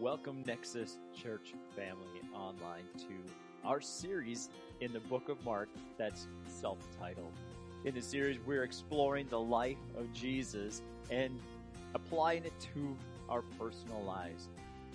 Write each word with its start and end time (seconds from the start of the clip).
welcome 0.00 0.42
Nexus 0.46 0.98
Church 1.14 1.54
family 1.74 2.20
online 2.34 2.84
to 2.98 3.14
our 3.64 3.80
series 3.80 4.50
in 4.82 4.92
the 4.92 5.00
book 5.00 5.30
of 5.30 5.42
Mark 5.42 5.70
that's 5.96 6.26
self 6.46 6.76
titled. 7.00 7.32
In 7.86 7.94
the 7.94 8.02
series, 8.02 8.38
we're 8.44 8.64
exploring 8.64 9.26
the 9.30 9.40
life 9.40 9.78
of 9.96 10.12
Jesus 10.12 10.82
and 11.10 11.40
applying 11.94 12.44
it 12.44 12.52
to 12.74 12.94
our 13.30 13.40
personal 13.58 14.02
lives. 14.02 14.48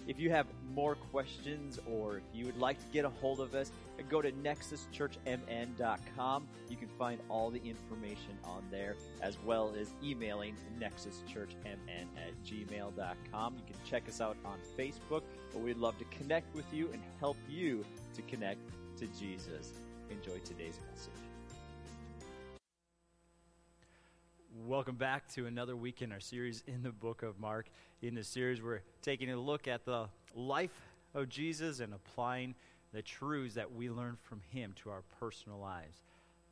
If 0.07 0.19
you 0.19 0.29
have 0.29 0.45
more 0.75 0.95
questions 0.95 1.79
or 1.89 2.17
if 2.17 2.23
you 2.33 2.45
would 2.45 2.59
like 2.59 2.77
to 2.79 2.93
get 2.93 3.03
a 3.03 3.09
hold 3.09 3.39
of 3.39 3.55
us, 3.55 3.71
go 4.09 4.21
to 4.21 4.31
nexuschurchmn.com. 4.31 6.47
You 6.69 6.77
can 6.77 6.87
find 6.87 7.19
all 7.29 7.49
the 7.49 7.61
information 7.63 8.37
on 8.43 8.63
there 8.71 8.95
as 9.21 9.37
well 9.45 9.73
as 9.79 9.93
emailing 10.03 10.55
nexuschurchmn 10.79 12.07
at 12.17 12.33
gmail.com. 12.45 13.55
You 13.55 13.63
can 13.65 13.75
check 13.85 14.07
us 14.07 14.21
out 14.21 14.37
on 14.45 14.59
Facebook, 14.77 15.23
but 15.51 15.61
we'd 15.61 15.77
love 15.77 15.97
to 15.99 16.05
connect 16.05 16.55
with 16.55 16.71
you 16.73 16.89
and 16.93 17.01
help 17.19 17.37
you 17.49 17.85
to 18.15 18.21
connect 18.23 18.61
to 18.97 19.07
Jesus. 19.19 19.73
Enjoy 20.09 20.39
today's 20.39 20.79
message. 20.91 21.13
Welcome 24.67 24.95
back 24.95 25.27
to 25.33 25.47
another 25.47 25.75
week 25.75 26.01
in 26.01 26.11
our 26.11 26.19
series 26.19 26.63
in 26.67 26.83
the 26.83 26.91
book 26.91 27.23
of 27.23 27.39
Mark. 27.39 27.67
In 28.01 28.15
this 28.15 28.27
series, 28.27 28.61
we're 28.61 28.81
taking 29.01 29.31
a 29.31 29.37
look 29.37 29.67
at 29.67 29.85
the 29.85 30.07
life 30.35 30.77
of 31.13 31.29
Jesus 31.29 31.79
and 31.79 31.93
applying 31.93 32.55
the 32.93 33.01
truths 33.01 33.55
that 33.55 33.73
we 33.73 33.89
learn 33.89 34.17
from 34.21 34.41
him 34.49 34.73
to 34.83 34.89
our 34.89 35.03
personal 35.19 35.59
lives. 35.59 36.01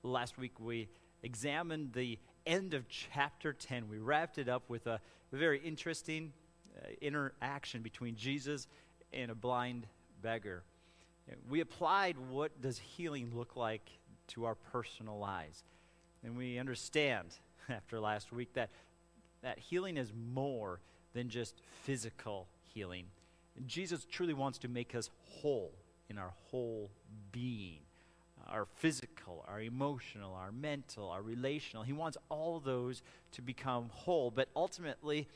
Last 0.03 0.37
week, 0.37 0.59
we 0.59 0.87
examined 1.23 1.93
the 1.93 2.17
end 2.45 2.73
of 2.73 2.87
chapter 2.87 3.53
10. 3.53 3.89
We 3.89 3.97
wrapped 3.97 4.37
it 4.37 4.47
up 4.47 4.63
with 4.69 4.87
a 4.87 4.99
very 5.31 5.59
interesting 5.59 6.31
uh, 6.77 6.87
interaction 7.01 7.81
between 7.81 8.15
Jesus 8.15 8.67
and 9.11 9.29
a 9.31 9.35
blind 9.35 9.87
beggar. 10.21 10.63
We 11.49 11.59
applied 11.59 12.17
what 12.17 12.61
does 12.61 12.79
healing 12.79 13.31
look 13.35 13.55
like 13.55 13.87
to 14.29 14.45
our 14.45 14.55
personal 14.55 15.19
lives. 15.19 15.63
And 16.23 16.37
we 16.37 16.57
understand 16.57 17.27
after 17.69 17.99
last 17.99 18.31
week 18.31 18.53
that, 18.53 18.69
that 19.43 19.59
healing 19.59 19.97
is 19.97 20.11
more 20.33 20.79
than 21.13 21.29
just 21.29 21.61
physical 21.83 22.47
healing. 22.73 23.05
Jesus 23.65 24.05
truly 24.09 24.33
wants 24.33 24.57
to 24.59 24.67
make 24.67 24.95
us 24.95 25.09
whole 25.27 25.71
in 26.09 26.17
our 26.17 26.33
whole 26.49 26.89
being 27.31 27.79
our 28.51 28.65
physical, 28.77 29.45
our 29.47 29.61
emotional, 29.61 30.33
our 30.33 30.51
mental, 30.51 31.09
our 31.09 31.21
relational. 31.21 31.83
He 31.83 31.93
wants 31.93 32.17
all 32.29 32.59
those 32.59 33.01
to 33.33 33.41
become 33.41 33.89
whole. 33.93 34.31
But 34.31 34.49
ultimately, 34.55 35.27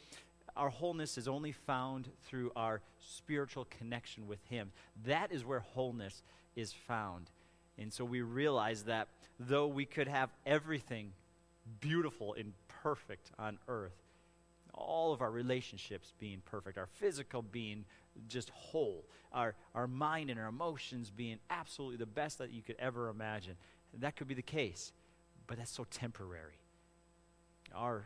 our 0.56 0.70
wholeness 0.70 1.18
is 1.18 1.28
only 1.28 1.52
found 1.52 2.10
through 2.26 2.52
our 2.56 2.82
spiritual 3.00 3.66
connection 3.66 4.28
with 4.28 4.40
Him. 4.50 4.72
That 5.06 5.32
is 5.32 5.46
where 5.46 5.60
wholeness 5.60 6.24
is 6.56 6.74
found. 6.74 7.30
And 7.78 7.92
so 7.92 8.06
we 8.06 8.22
realize 8.22 8.84
that 8.84 9.08
though 9.40 9.68
we 9.68 9.86
could 9.86 10.08
have 10.08 10.30
everything 10.46 11.12
beautiful 11.80 12.34
and 12.34 12.54
perfect 12.68 13.32
on 13.40 13.58
earth. 13.68 13.94
All 14.74 15.14
of 15.14 15.22
our 15.22 15.32
relationships 15.32 16.14
being 16.20 16.42
perfect, 16.46 16.78
our 16.78 16.88
physical 16.88 17.42
being 17.42 17.86
just 18.28 18.50
whole, 18.52 19.06
our, 19.32 19.56
our 19.74 19.88
mind 19.88 20.30
and 20.30 20.40
our 20.40 20.48
emotions 20.48 21.10
being 21.10 21.40
absolutely 21.50 21.98
the 21.98 22.06
best 22.06 22.38
that 22.38 22.52
you 22.52 22.62
could 22.62 22.76
ever 22.80 23.10
imagine. 23.10 23.56
That 24.00 24.16
could 24.16 24.28
be 24.28 24.34
the 24.34 24.42
case, 24.42 24.92
but 25.48 25.58
that's 25.58 25.72
so 25.72 25.86
temporary. 25.90 26.60
Our, 27.76 28.06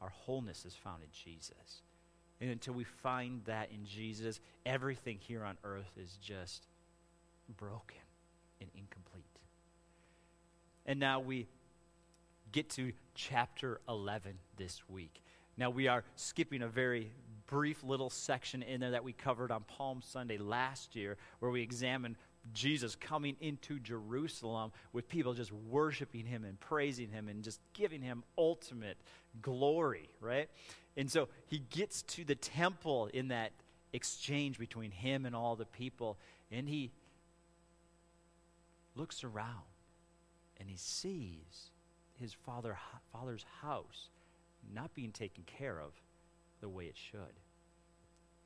our 0.00 0.10
wholeness 0.10 0.64
is 0.64 0.74
found 0.74 1.02
in 1.02 1.08
Jesus. 1.12 1.82
And 2.40 2.50
until 2.50 2.74
we 2.74 2.84
find 2.84 3.42
that 3.46 3.70
in 3.70 3.86
Jesus, 3.86 4.40
everything 4.64 5.18
here 5.20 5.42
on 5.42 5.56
earth 5.64 5.90
is 5.96 6.18
just 6.22 6.66
broken 7.56 7.96
and 8.60 8.70
incomplete. 8.74 9.24
And 10.84 11.00
now 11.00 11.20
we 11.20 11.48
get 12.52 12.70
to 12.70 12.92
chapter 13.14 13.80
11 13.88 14.38
this 14.56 14.82
week. 14.88 15.22
Now, 15.56 15.70
we 15.70 15.88
are 15.88 16.04
skipping 16.16 16.62
a 16.62 16.68
very 16.68 17.12
brief 17.46 17.82
little 17.82 18.10
section 18.10 18.62
in 18.62 18.80
there 18.80 18.92
that 18.92 19.04
we 19.04 19.12
covered 19.12 19.50
on 19.50 19.62
Palm 19.64 20.02
Sunday 20.02 20.38
last 20.38 20.96
year, 20.96 21.16
where 21.38 21.50
we 21.50 21.62
examined 21.62 22.16
Jesus 22.52 22.94
coming 22.94 23.36
into 23.40 23.78
Jerusalem 23.78 24.72
with 24.92 25.08
people 25.08 25.34
just 25.34 25.52
worshiping 25.52 26.26
him 26.26 26.44
and 26.44 26.58
praising 26.60 27.10
him 27.10 27.28
and 27.28 27.42
just 27.42 27.60
giving 27.72 28.02
him 28.02 28.22
ultimate 28.38 28.96
glory, 29.42 30.08
right? 30.20 30.48
And 30.96 31.10
so 31.10 31.28
he 31.46 31.58
gets 31.70 32.02
to 32.02 32.24
the 32.24 32.34
temple 32.34 33.08
in 33.12 33.28
that 33.28 33.52
exchange 33.92 34.58
between 34.58 34.90
him 34.90 35.26
and 35.26 35.34
all 35.34 35.56
the 35.56 35.66
people, 35.66 36.18
and 36.50 36.68
he 36.68 36.90
looks 38.94 39.24
around 39.24 39.64
and 40.58 40.68
he 40.68 40.76
sees 40.76 41.70
his 42.20 42.32
father, 42.32 42.78
father's 43.12 43.44
house 43.60 44.08
not 44.74 44.94
being 44.94 45.12
taken 45.12 45.44
care 45.44 45.78
of 45.78 45.92
the 46.66 46.70
way 46.70 46.86
it 46.86 46.96
should. 46.96 47.40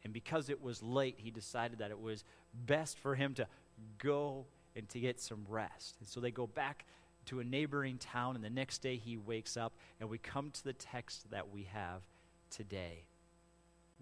And 0.05 0.13
because 0.13 0.51
it 0.51 0.61
was 0.61 0.83
late, 0.83 1.15
he 1.17 1.31
decided 1.31 1.79
that 1.79 1.91
it 1.91 1.99
was 1.99 2.23
best 2.67 2.99
for 2.99 3.15
him 3.15 3.33
to 3.35 3.47
go 3.97 4.45
and 4.77 4.87
to 4.91 5.01
get 5.01 5.19
some 5.19 5.47
rest. 5.49 5.97
And 6.01 6.07
so 6.07 6.21
they 6.21 6.31
go 6.31 6.47
back 6.47 6.85
to 7.27 7.41
a 7.41 7.45
neighboring 7.45 7.97
town, 7.97 8.37
and 8.37 8.45
the 8.45 8.51
next 8.51 8.83
day 8.83 8.97
he 8.97 9.17
wakes 9.17 9.57
up, 9.57 9.73
and 10.01 10.11
we 10.11 10.19
come 10.19 10.51
to 10.51 10.65
the 10.65 10.75
text 10.75 11.31
that 11.31 11.51
we 11.51 11.63
have 11.73 12.03
today, 12.51 13.05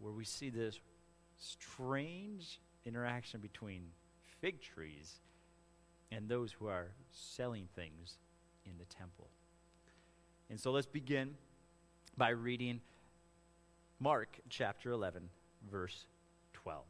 where 0.00 0.12
we 0.12 0.24
see 0.24 0.50
this 0.50 0.80
strange 1.36 2.60
interaction 2.84 3.38
between 3.38 3.82
fig 4.40 4.60
trees 4.60 5.20
and 6.10 6.28
those 6.28 6.50
who 6.50 6.66
are 6.66 6.88
selling 7.12 7.68
things 7.76 8.18
in 8.66 8.72
the 8.78 8.84
temple. 8.86 9.28
And 10.50 10.58
so 10.58 10.72
let's 10.72 10.86
begin 10.86 11.34
by 12.16 12.30
reading 12.30 12.80
Mark 14.00 14.38
chapter 14.48 14.92
11, 14.92 15.28
verse 15.70 16.06
12. 16.52 16.84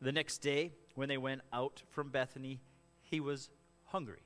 The 0.00 0.12
next 0.12 0.38
day, 0.38 0.72
when 0.94 1.08
they 1.08 1.18
went 1.18 1.42
out 1.52 1.82
from 1.90 2.10
Bethany, 2.10 2.60
he 3.02 3.20
was 3.20 3.50
hungry. 3.86 4.22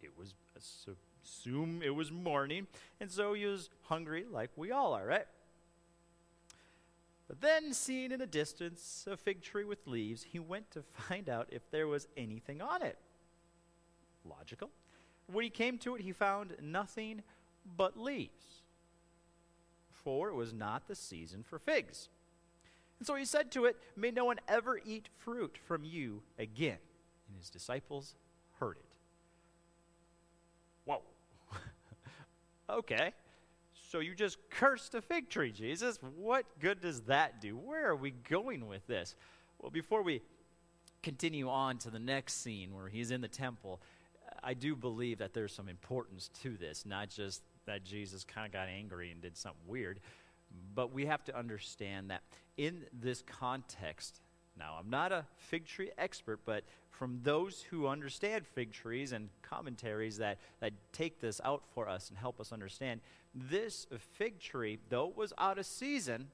It 0.00 0.16
was, 0.16 0.34
uh, 0.56 0.92
assume 1.24 1.82
it 1.82 1.94
was 1.94 2.12
morning, 2.12 2.68
and 3.00 3.10
so 3.10 3.34
he 3.34 3.46
was 3.46 3.68
hungry 3.82 4.24
like 4.30 4.50
we 4.56 4.70
all 4.70 4.92
are, 4.94 5.04
right? 5.04 5.26
But 7.28 7.40
then, 7.40 7.72
seeing 7.74 8.12
in 8.12 8.20
the 8.20 8.26
distance 8.26 9.06
a 9.10 9.16
fig 9.16 9.42
tree 9.42 9.64
with 9.64 9.86
leaves, 9.86 10.22
he 10.22 10.38
went 10.38 10.70
to 10.72 10.82
find 10.82 11.28
out 11.28 11.48
if 11.50 11.68
there 11.70 11.88
was 11.88 12.06
anything 12.16 12.62
on 12.62 12.82
it. 12.82 12.98
Logical. 14.24 14.70
When 15.26 15.42
he 15.42 15.50
came 15.50 15.78
to 15.78 15.96
it, 15.96 16.02
he 16.02 16.12
found 16.12 16.54
nothing 16.62 17.22
but 17.76 17.98
leaves, 17.98 18.62
for 20.06 20.28
it 20.28 20.36
was 20.36 20.52
not 20.52 20.86
the 20.86 20.94
season 20.94 21.42
for 21.42 21.58
figs. 21.58 22.08
And 23.00 23.06
so 23.08 23.16
he 23.16 23.24
said 23.24 23.50
to 23.50 23.64
it, 23.64 23.76
May 23.96 24.12
no 24.12 24.24
one 24.24 24.38
ever 24.46 24.80
eat 24.86 25.08
fruit 25.18 25.58
from 25.66 25.82
you 25.82 26.22
again. 26.38 26.78
And 27.26 27.36
his 27.36 27.50
disciples 27.50 28.14
heard 28.60 28.76
it. 28.76 28.98
Whoa. 30.84 31.02
okay. 32.70 33.14
So 33.90 33.98
you 33.98 34.14
just 34.14 34.38
cursed 34.48 34.94
a 34.94 35.02
fig 35.02 35.28
tree, 35.28 35.50
Jesus. 35.50 35.98
What 36.16 36.46
good 36.60 36.80
does 36.80 37.00
that 37.02 37.40
do? 37.40 37.56
Where 37.56 37.88
are 37.88 37.96
we 37.96 38.12
going 38.12 38.68
with 38.68 38.86
this? 38.86 39.16
Well, 39.60 39.72
before 39.72 40.02
we 40.02 40.22
continue 41.02 41.48
on 41.48 41.78
to 41.78 41.90
the 41.90 41.98
next 41.98 42.44
scene 42.44 42.76
where 42.76 42.86
he's 42.86 43.10
in 43.10 43.22
the 43.22 43.28
temple, 43.28 43.80
I 44.40 44.54
do 44.54 44.76
believe 44.76 45.18
that 45.18 45.34
there's 45.34 45.52
some 45.52 45.68
importance 45.68 46.30
to 46.42 46.56
this, 46.56 46.86
not 46.86 47.08
just 47.10 47.42
that 47.66 47.84
Jesus 47.84 48.24
kind 48.24 48.46
of 48.46 48.52
got 48.52 48.68
angry 48.68 49.10
and 49.10 49.20
did 49.20 49.36
something 49.36 49.60
weird, 49.66 50.00
but 50.74 50.92
we 50.92 51.06
have 51.06 51.24
to 51.24 51.36
understand 51.36 52.10
that 52.10 52.22
in 52.56 52.84
this 52.92 53.22
context, 53.22 54.20
now, 54.58 54.76
I'm 54.80 54.88
not 54.88 55.12
a 55.12 55.26
fig 55.36 55.66
tree 55.66 55.90
expert, 55.98 56.40
but 56.46 56.64
from 56.90 57.20
those 57.22 57.66
who 57.70 57.86
understand 57.86 58.46
fig 58.46 58.72
trees 58.72 59.12
and 59.12 59.28
commentaries 59.42 60.16
that, 60.18 60.38
that 60.60 60.72
take 60.92 61.20
this 61.20 61.40
out 61.44 61.62
for 61.74 61.88
us 61.88 62.08
and 62.08 62.16
help 62.16 62.40
us 62.40 62.52
understand, 62.52 63.00
this 63.34 63.86
fig 64.14 64.40
tree, 64.40 64.78
though 64.88 65.08
it 65.08 65.16
was 65.16 65.34
out 65.36 65.58
of 65.58 65.66
season, 65.66 66.28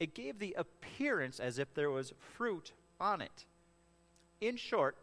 it 0.00 0.14
gave 0.14 0.38
the 0.38 0.56
appearance 0.58 1.38
as 1.38 1.58
if 1.58 1.74
there 1.74 1.90
was 1.90 2.14
fruit 2.18 2.72
on 2.98 3.20
it. 3.20 3.44
In 4.40 4.56
short, 4.56 4.96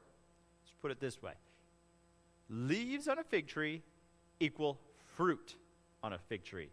let's 0.64 0.74
put 0.82 0.92
it 0.92 1.00
this 1.00 1.22
way 1.22 1.34
leaves 2.50 3.08
on 3.08 3.18
a 3.18 3.24
fig 3.24 3.48
tree 3.48 3.82
equal 4.40 4.80
fruit 5.16 5.56
on 6.04 6.14
a 6.14 6.20
fig 6.20 6.44
tree. 6.44 6.70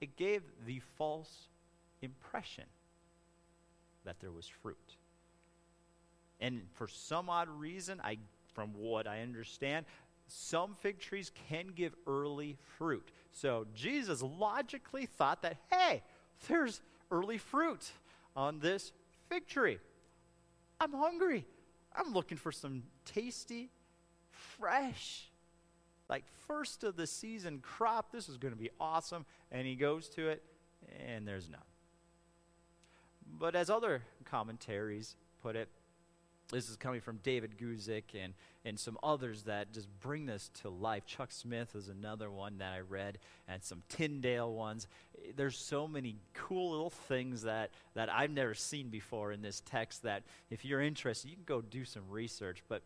It 0.00 0.16
gave 0.16 0.42
the 0.66 0.80
false 0.96 1.48
impression 2.00 2.64
that 4.04 4.20
there 4.20 4.32
was 4.32 4.46
fruit. 4.46 4.96
And 6.40 6.62
for 6.74 6.88
some 6.88 7.28
odd 7.28 7.48
reason, 7.48 8.00
I, 8.02 8.18
from 8.54 8.70
what 8.74 9.06
I 9.06 9.20
understand, 9.20 9.86
some 10.26 10.76
fig 10.80 10.98
trees 10.98 11.30
can 11.48 11.68
give 11.74 11.94
early 12.06 12.56
fruit. 12.78 13.10
So 13.32 13.66
Jesus 13.74 14.22
logically 14.22 15.06
thought 15.06 15.42
that, 15.42 15.56
hey, 15.70 16.02
there's 16.48 16.80
early 17.10 17.38
fruit 17.38 17.92
on 18.36 18.58
this 18.58 18.92
fig 19.28 19.46
tree. 19.46 19.78
I'm 20.80 20.92
hungry. 20.92 21.46
I'm 21.94 22.12
looking 22.12 22.36
for 22.36 22.52
some 22.52 22.82
tasty, 23.04 23.70
fresh, 24.30 25.30
like 26.08 26.24
first 26.46 26.84
of 26.84 26.96
the 26.96 27.06
season 27.06 27.60
crop. 27.60 28.12
This 28.12 28.28
is 28.28 28.36
going 28.36 28.52
to 28.52 28.60
be 28.60 28.70
awesome. 28.80 29.24
And 29.50 29.66
he 29.66 29.74
goes 29.74 30.08
to 30.10 30.28
it, 30.28 30.42
and 31.06 31.26
there's 31.26 31.48
none. 31.48 31.60
But 33.38 33.54
as 33.56 33.70
other 33.70 34.02
commentaries 34.24 35.16
put 35.42 35.56
it, 35.56 35.68
this 36.50 36.68
is 36.68 36.76
coming 36.76 37.00
from 37.00 37.18
David 37.22 37.56
Guzik 37.58 38.14
and, 38.22 38.34
and 38.64 38.78
some 38.78 38.98
others 39.02 39.44
that 39.44 39.72
just 39.72 39.88
bring 40.00 40.26
this 40.26 40.50
to 40.62 40.68
life. 40.68 41.06
Chuck 41.06 41.32
Smith 41.32 41.74
is 41.74 41.88
another 41.88 42.30
one 42.30 42.58
that 42.58 42.72
I 42.72 42.80
read, 42.80 43.18
and 43.48 43.62
some 43.62 43.82
Tyndale 43.88 44.52
ones. 44.52 44.86
There's 45.36 45.56
so 45.56 45.88
many 45.88 46.16
cool 46.34 46.72
little 46.72 46.90
things 46.90 47.42
that, 47.42 47.70
that 47.94 48.12
I've 48.12 48.30
never 48.30 48.52
seen 48.52 48.90
before 48.90 49.32
in 49.32 49.40
this 49.40 49.62
text 49.64 50.02
that 50.02 50.22
if 50.50 50.64
you're 50.64 50.82
interested, 50.82 51.30
you 51.30 51.36
can 51.36 51.44
go 51.46 51.62
do 51.62 51.84
some 51.84 52.02
research. 52.10 52.62
But 52.68 52.82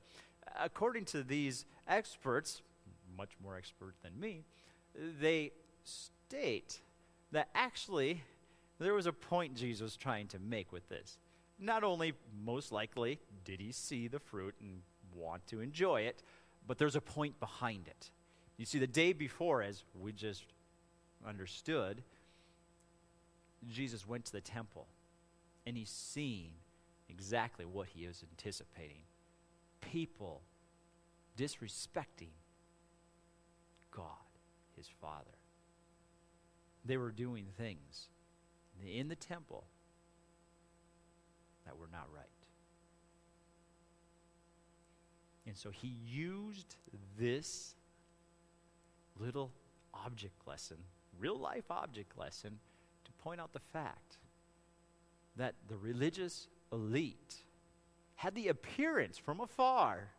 according 0.58 1.06
to 1.06 1.24
these 1.24 1.64
experts, 1.88 2.62
much 3.18 3.32
more 3.42 3.56
expert 3.56 3.94
than 4.02 4.18
me, 4.18 4.44
they 5.20 5.52
state 5.84 6.80
that 7.32 7.48
actually 7.54 8.22
there 8.78 8.94
was 8.94 9.06
a 9.06 9.12
point 9.12 9.54
Jesus 9.54 9.82
was 9.82 9.96
trying 9.96 10.28
to 10.28 10.38
make 10.38 10.72
with 10.72 10.88
this. 10.88 11.18
Not 11.58 11.82
only, 11.82 12.14
most 12.44 12.70
likely, 12.70 13.18
did 13.44 13.60
he 13.60 13.72
see 13.72 14.06
the 14.06 14.20
fruit 14.20 14.54
and 14.60 14.80
want 15.14 15.46
to 15.48 15.60
enjoy 15.60 16.02
it, 16.02 16.22
but 16.66 16.78
there's 16.78 16.96
a 16.96 17.00
point 17.00 17.38
behind 17.40 17.88
it. 17.88 18.10
You 18.56 18.64
see, 18.64 18.78
the 18.78 18.86
day 18.86 19.12
before, 19.12 19.62
as 19.62 19.82
we 20.00 20.12
just 20.12 20.44
understood, 21.26 22.02
Jesus 23.68 24.06
went 24.06 24.24
to 24.26 24.32
the 24.32 24.40
temple 24.40 24.86
and 25.66 25.76
he's 25.76 25.90
seen 25.90 26.52
exactly 27.08 27.64
what 27.64 27.88
he 27.88 28.06
was 28.06 28.22
anticipating 28.30 29.02
people 29.80 30.42
disrespecting 31.36 32.30
God, 33.98 34.04
his 34.76 34.86
Father. 35.00 35.36
They 36.84 36.96
were 36.96 37.10
doing 37.10 37.46
things 37.58 38.06
in 38.86 39.08
the 39.08 39.16
temple 39.16 39.64
that 41.66 41.76
were 41.76 41.88
not 41.90 42.06
right. 42.14 42.24
And 45.48 45.56
so 45.56 45.70
he 45.70 45.96
used 46.06 46.76
this 47.18 47.74
little 49.18 49.50
object 49.92 50.46
lesson, 50.46 50.76
real 51.18 51.36
life 51.36 51.68
object 51.68 52.16
lesson, 52.16 52.60
to 53.04 53.12
point 53.24 53.40
out 53.40 53.52
the 53.52 53.58
fact 53.58 54.18
that 55.36 55.56
the 55.66 55.76
religious 55.76 56.46
elite 56.72 57.34
had 58.14 58.36
the 58.36 58.46
appearance 58.46 59.18
from 59.18 59.40
afar 59.40 60.10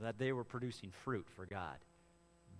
that 0.00 0.18
they 0.18 0.32
were 0.32 0.44
producing 0.44 0.90
fruit 0.90 1.26
for 1.34 1.46
God. 1.46 1.76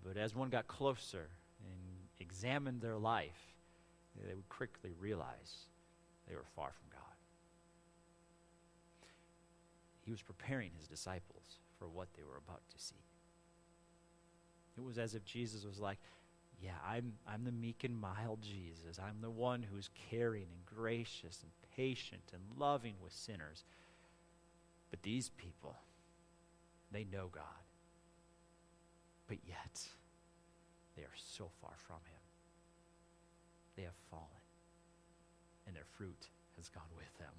But 0.05 0.17
as 0.17 0.35
one 0.35 0.51
got 0.51 0.67
closer 0.67 1.29
and 1.61 2.09
examined 2.21 2.81
their 2.81 2.99
life, 2.99 3.55
they 4.21 4.35
would 4.35 4.49
quickly 4.49 4.93
realize 4.99 5.67
they 6.29 6.35
were 6.35 6.45
far 6.55 6.73
from 6.73 6.89
God. 6.93 7.03
He 10.05 10.11
was 10.11 10.23
preparing 10.23 10.71
his 10.77 10.89
disciples 10.89 11.59
for 11.79 11.89
what 11.89 12.09
they 12.17 12.23
were 12.23 12.37
about 12.37 12.63
to 12.71 12.79
see. 12.79 12.97
It 14.77 14.85
was 14.85 14.99
as 14.99 15.15
if 15.15 15.25
Jesus 15.25 15.65
was 15.65 15.79
like, 15.79 15.99
Yeah, 16.61 16.73
I'm, 16.87 17.15
I'm 17.27 17.45
the 17.45 17.53
meek 17.53 17.85
and 17.85 17.97
mild 17.97 18.43
Jesus. 18.43 18.99
I'm 18.99 19.21
the 19.21 19.31
one 19.31 19.63
who's 19.63 19.91
caring 20.11 20.47
and 20.53 20.67
gracious 20.67 21.43
and 21.43 21.53
patient 21.77 22.33
and 22.33 22.43
loving 22.59 22.95
with 23.03 23.13
sinners. 23.13 23.65
But 24.91 25.03
these 25.03 25.31
people, 25.31 25.77
they 26.93 27.05
know 27.05 27.29
God. 27.33 27.45
But 29.27 29.39
yet, 29.47 29.81
they 30.97 31.03
are 31.03 31.17
so 31.17 31.51
far 31.61 31.73
from 31.77 31.97
Him. 31.97 32.21
They 33.77 33.83
have 33.83 33.97
fallen, 34.11 34.27
and 35.67 35.75
their 35.75 35.87
fruit 35.97 36.29
has 36.57 36.69
gone 36.69 36.83
with 36.97 37.19
them. 37.19 37.33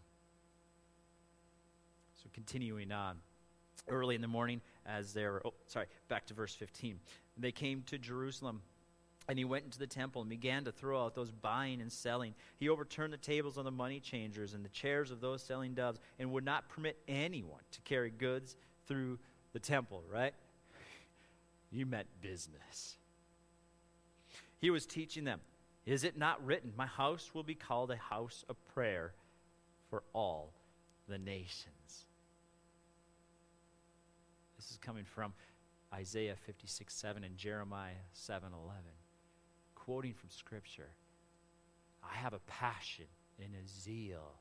So, 2.21 2.29
continuing 2.33 2.91
on, 2.91 3.17
early 3.87 4.15
in 4.15 4.21
the 4.21 4.27
morning, 4.27 4.61
as 4.85 5.13
they 5.13 5.23
were, 5.25 5.41
oh, 5.45 5.53
sorry, 5.67 5.87
back 6.07 6.25
to 6.27 6.33
verse 6.33 6.55
15. 6.55 6.99
They 7.37 7.51
came 7.51 7.83
to 7.87 7.97
Jerusalem. 7.97 8.61
And 9.29 9.39
he 9.39 9.45
went 9.45 9.63
into 9.63 9.79
the 9.79 9.87
temple 9.87 10.19
and 10.21 10.29
began 10.29 10.65
to 10.65 10.71
throw 10.73 11.05
out 11.05 11.15
those 11.15 11.31
buying 11.31 11.79
and 11.79 11.89
selling. 11.89 12.35
He 12.57 12.67
overturned 12.67 13.13
the 13.13 13.17
tables 13.17 13.55
of 13.55 13.63
the 13.63 13.71
money 13.71 14.01
changers 14.01 14.53
and 14.53 14.65
the 14.65 14.69
chairs 14.69 15.11
of 15.11 15.21
those 15.21 15.41
selling 15.41 15.73
doves 15.73 16.01
and 16.19 16.33
would 16.33 16.43
not 16.43 16.67
permit 16.67 16.97
anyone 17.07 17.61
to 17.71 17.81
carry 17.83 18.09
goods 18.09 18.57
through 18.85 19.19
the 19.53 19.59
temple, 19.59 20.03
right? 20.11 20.33
You 21.71 21.85
meant 21.85 22.07
business. 22.21 22.97
He 24.59 24.69
was 24.69 24.85
teaching 24.85 25.23
them 25.23 25.39
Is 25.85 26.03
it 26.03 26.17
not 26.17 26.43
written, 26.45 26.73
My 26.75 26.87
house 26.87 27.31
will 27.33 27.43
be 27.43 27.55
called 27.55 27.91
a 27.91 27.95
house 27.95 28.43
of 28.49 28.55
prayer 28.73 29.13
for 29.89 30.03
all 30.13 30.53
the 31.07 31.17
nations? 31.17 32.05
This 34.57 34.71
is 34.71 34.77
coming 34.77 35.03
from 35.03 35.33
Isaiah 35.93 36.35
56 36.45 36.93
7 36.93 37.23
and 37.23 37.37
Jeremiah 37.37 38.01
7 38.13 38.49
11. 38.53 38.81
Quoting 39.75 40.13
from 40.13 40.29
Scripture 40.29 40.89
I 42.03 42.15
have 42.15 42.33
a 42.33 42.39
passion 42.39 43.05
and 43.39 43.53
a 43.55 43.67
zeal 43.67 44.33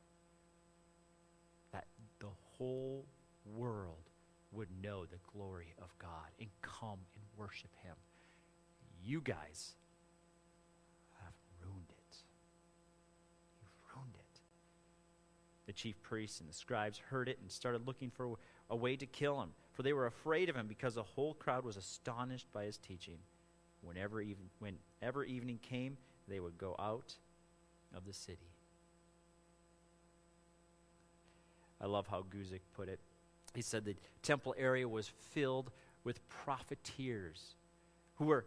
that 1.72 1.86
the 2.20 2.30
whole 2.56 3.06
world 3.44 4.11
would 4.52 4.68
know 4.82 5.04
the 5.04 5.18
glory 5.32 5.74
of 5.80 5.88
God 5.98 6.30
and 6.38 6.48
come 6.60 6.98
and 7.16 7.24
worship 7.36 7.70
Him. 7.82 7.94
You 9.04 9.20
guys 9.20 9.72
have 11.24 11.34
ruined 11.64 11.90
it. 11.90 12.16
You've 13.60 13.96
ruined 13.96 14.14
it. 14.14 14.40
The 15.66 15.72
chief 15.72 16.00
priests 16.02 16.40
and 16.40 16.48
the 16.48 16.54
scribes 16.54 16.98
heard 16.98 17.28
it 17.28 17.38
and 17.40 17.50
started 17.50 17.86
looking 17.86 18.10
for 18.10 18.36
a 18.70 18.76
way 18.76 18.96
to 18.96 19.06
kill 19.06 19.40
him, 19.40 19.50
for 19.72 19.82
they 19.82 19.92
were 19.92 20.06
afraid 20.06 20.48
of 20.48 20.56
him 20.56 20.66
because 20.66 20.94
the 20.94 21.02
whole 21.02 21.34
crowd 21.34 21.64
was 21.64 21.76
astonished 21.76 22.46
by 22.52 22.64
his 22.64 22.78
teaching. 22.78 23.18
Whenever, 23.82 24.20
even, 24.20 24.44
whenever 24.60 25.24
evening 25.24 25.58
came, 25.62 25.96
they 26.28 26.40
would 26.40 26.56
go 26.56 26.76
out 26.78 27.14
of 27.94 28.04
the 28.06 28.12
city. 28.12 28.50
I 31.80 31.86
love 31.86 32.06
how 32.06 32.22
Guzik 32.22 32.60
put 32.74 32.88
it 32.88 33.00
he 33.54 33.62
said 33.62 33.84
the 33.84 33.96
temple 34.22 34.54
area 34.58 34.88
was 34.88 35.08
filled 35.08 35.70
with 36.04 36.26
profiteers 36.28 37.56
who 38.16 38.26
were 38.26 38.46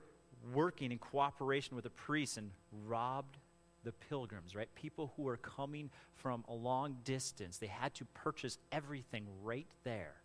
working 0.53 0.91
in 0.91 0.97
cooperation 0.97 1.75
with 1.75 1.83
the 1.83 1.89
priests 1.89 2.37
and 2.37 2.51
robbed 2.85 3.37
the 3.83 3.91
pilgrims, 3.91 4.55
right? 4.55 4.73
People 4.75 5.13
who 5.15 5.23
were 5.23 5.37
coming 5.37 5.89
from 6.15 6.43
a 6.47 6.53
long 6.53 6.97
distance. 7.03 7.57
They 7.57 7.67
had 7.67 7.93
to 7.95 8.05
purchase 8.05 8.57
everything 8.71 9.27
right 9.43 9.67
there 9.83 10.15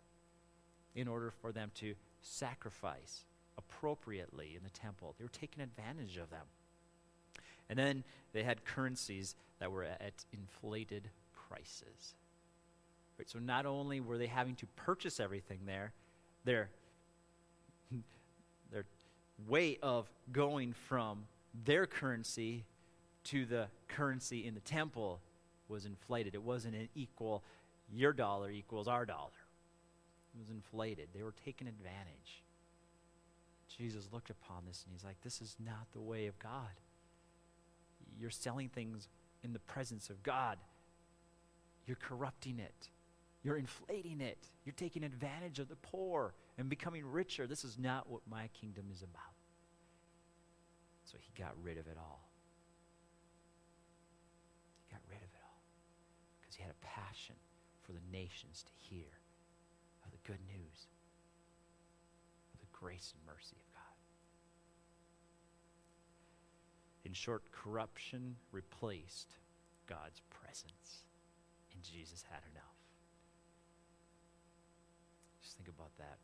in 0.95 1.07
order 1.07 1.31
for 1.31 1.51
them 1.51 1.71
to 1.75 1.93
sacrifice 2.21 3.25
appropriately 3.57 4.55
in 4.57 4.63
the 4.63 4.69
temple. 4.69 5.15
They 5.17 5.23
were 5.23 5.29
taking 5.29 5.63
advantage 5.63 6.17
of 6.17 6.29
them. 6.29 6.45
And 7.69 7.77
then 7.79 8.03
they 8.33 8.43
had 8.43 8.65
currencies 8.65 9.35
that 9.59 9.71
were 9.71 9.83
at 9.83 10.25
inflated 10.33 11.09
prices. 11.47 12.15
Right? 13.21 13.29
So 13.29 13.37
not 13.37 13.67
only 13.67 13.99
were 13.99 14.17
they 14.17 14.25
having 14.25 14.55
to 14.55 14.65
purchase 14.75 15.19
everything 15.19 15.59
there, 15.67 15.93
their, 16.43 16.71
their 18.71 18.85
way 19.47 19.77
of 19.83 20.09
going 20.31 20.73
from 20.73 21.25
their 21.63 21.85
currency 21.85 22.65
to 23.25 23.45
the 23.45 23.67
currency 23.87 24.47
in 24.47 24.55
the 24.55 24.59
temple 24.61 25.19
was 25.67 25.85
inflated. 25.85 26.33
It 26.33 26.41
wasn't 26.41 26.73
an 26.73 26.89
equal, 26.95 27.43
your 27.93 28.11
dollar 28.11 28.49
equals 28.49 28.87
our 28.87 29.05
dollar. 29.05 29.29
It 30.33 30.39
was 30.39 30.49
inflated. 30.49 31.09
They 31.13 31.21
were 31.21 31.35
taking 31.45 31.67
advantage. 31.67 32.41
Jesus 33.77 34.09
looked 34.11 34.31
upon 34.31 34.63
this 34.67 34.83
and 34.83 34.95
he's 34.95 35.03
like, 35.03 35.21
This 35.21 35.41
is 35.41 35.55
not 35.63 35.85
the 35.93 36.01
way 36.01 36.25
of 36.25 36.39
God. 36.39 36.71
You're 38.19 38.31
selling 38.31 38.69
things 38.69 39.09
in 39.43 39.53
the 39.53 39.59
presence 39.59 40.09
of 40.09 40.23
God, 40.23 40.57
you're 41.85 41.97
corrupting 42.01 42.57
it. 42.57 42.89
You're 43.43 43.57
inflating 43.57 44.21
it. 44.21 44.37
You're 44.65 44.73
taking 44.73 45.03
advantage 45.03 45.59
of 45.59 45.67
the 45.67 45.75
poor 45.75 46.33
and 46.57 46.69
becoming 46.69 47.05
richer. 47.05 47.47
This 47.47 47.63
is 47.63 47.79
not 47.79 48.09
what 48.09 48.21
my 48.29 48.49
kingdom 48.59 48.85
is 48.91 49.01
about. 49.01 49.33
So 51.05 51.17
he 51.19 51.41
got 51.41 51.53
rid 51.63 51.77
of 51.77 51.87
it 51.87 51.97
all. 51.97 52.29
He 54.87 54.93
got 54.93 55.01
rid 55.09 55.17
of 55.17 55.23
it 55.23 55.43
all 55.43 55.63
because 56.39 56.55
he 56.55 56.61
had 56.61 56.71
a 56.71 56.85
passion 56.85 57.35
for 57.81 57.93
the 57.93 58.01
nations 58.11 58.63
to 58.63 58.71
hear 58.77 59.09
of 60.05 60.11
the 60.11 60.31
good 60.31 60.39
news 60.47 60.87
of 62.53 62.59
the 62.59 62.67
grace 62.71 63.13
and 63.15 63.25
mercy 63.25 63.57
of 63.59 63.73
God. 63.73 63.81
In 67.03 67.13
short, 67.13 67.43
corruption 67.51 68.35
replaced 68.51 69.33
God's 69.87 70.21
presence. 70.29 71.05
And 71.73 71.81
Jesus 71.83 72.23
had 72.29 72.41
enough. 72.51 72.70
Think 75.63 75.75
about 75.77 75.95
that. 75.99 76.17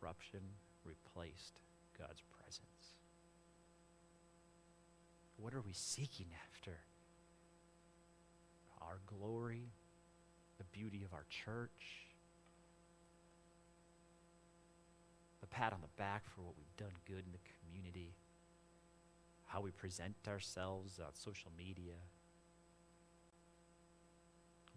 Corruption 0.00 0.40
replaced 0.82 1.60
God's 1.98 2.22
presence. 2.40 2.96
What 5.36 5.52
are 5.52 5.60
we 5.60 5.74
seeking 5.74 6.28
after? 6.48 6.78
Our 8.80 9.00
glory, 9.04 9.72
the 10.56 10.64
beauty 10.72 11.02
of 11.04 11.12
our 11.12 11.26
church, 11.28 12.08
the 15.42 15.46
pat 15.46 15.74
on 15.74 15.82
the 15.82 15.88
back 15.98 16.22
for 16.34 16.40
what 16.40 16.54
we've 16.56 16.76
done 16.78 16.96
good 17.06 17.24
in 17.26 17.32
the 17.32 17.44
community, 17.60 18.14
how 19.44 19.60
we 19.60 19.70
present 19.70 20.14
ourselves 20.26 20.98
on 20.98 21.12
social 21.12 21.50
media. 21.58 22.00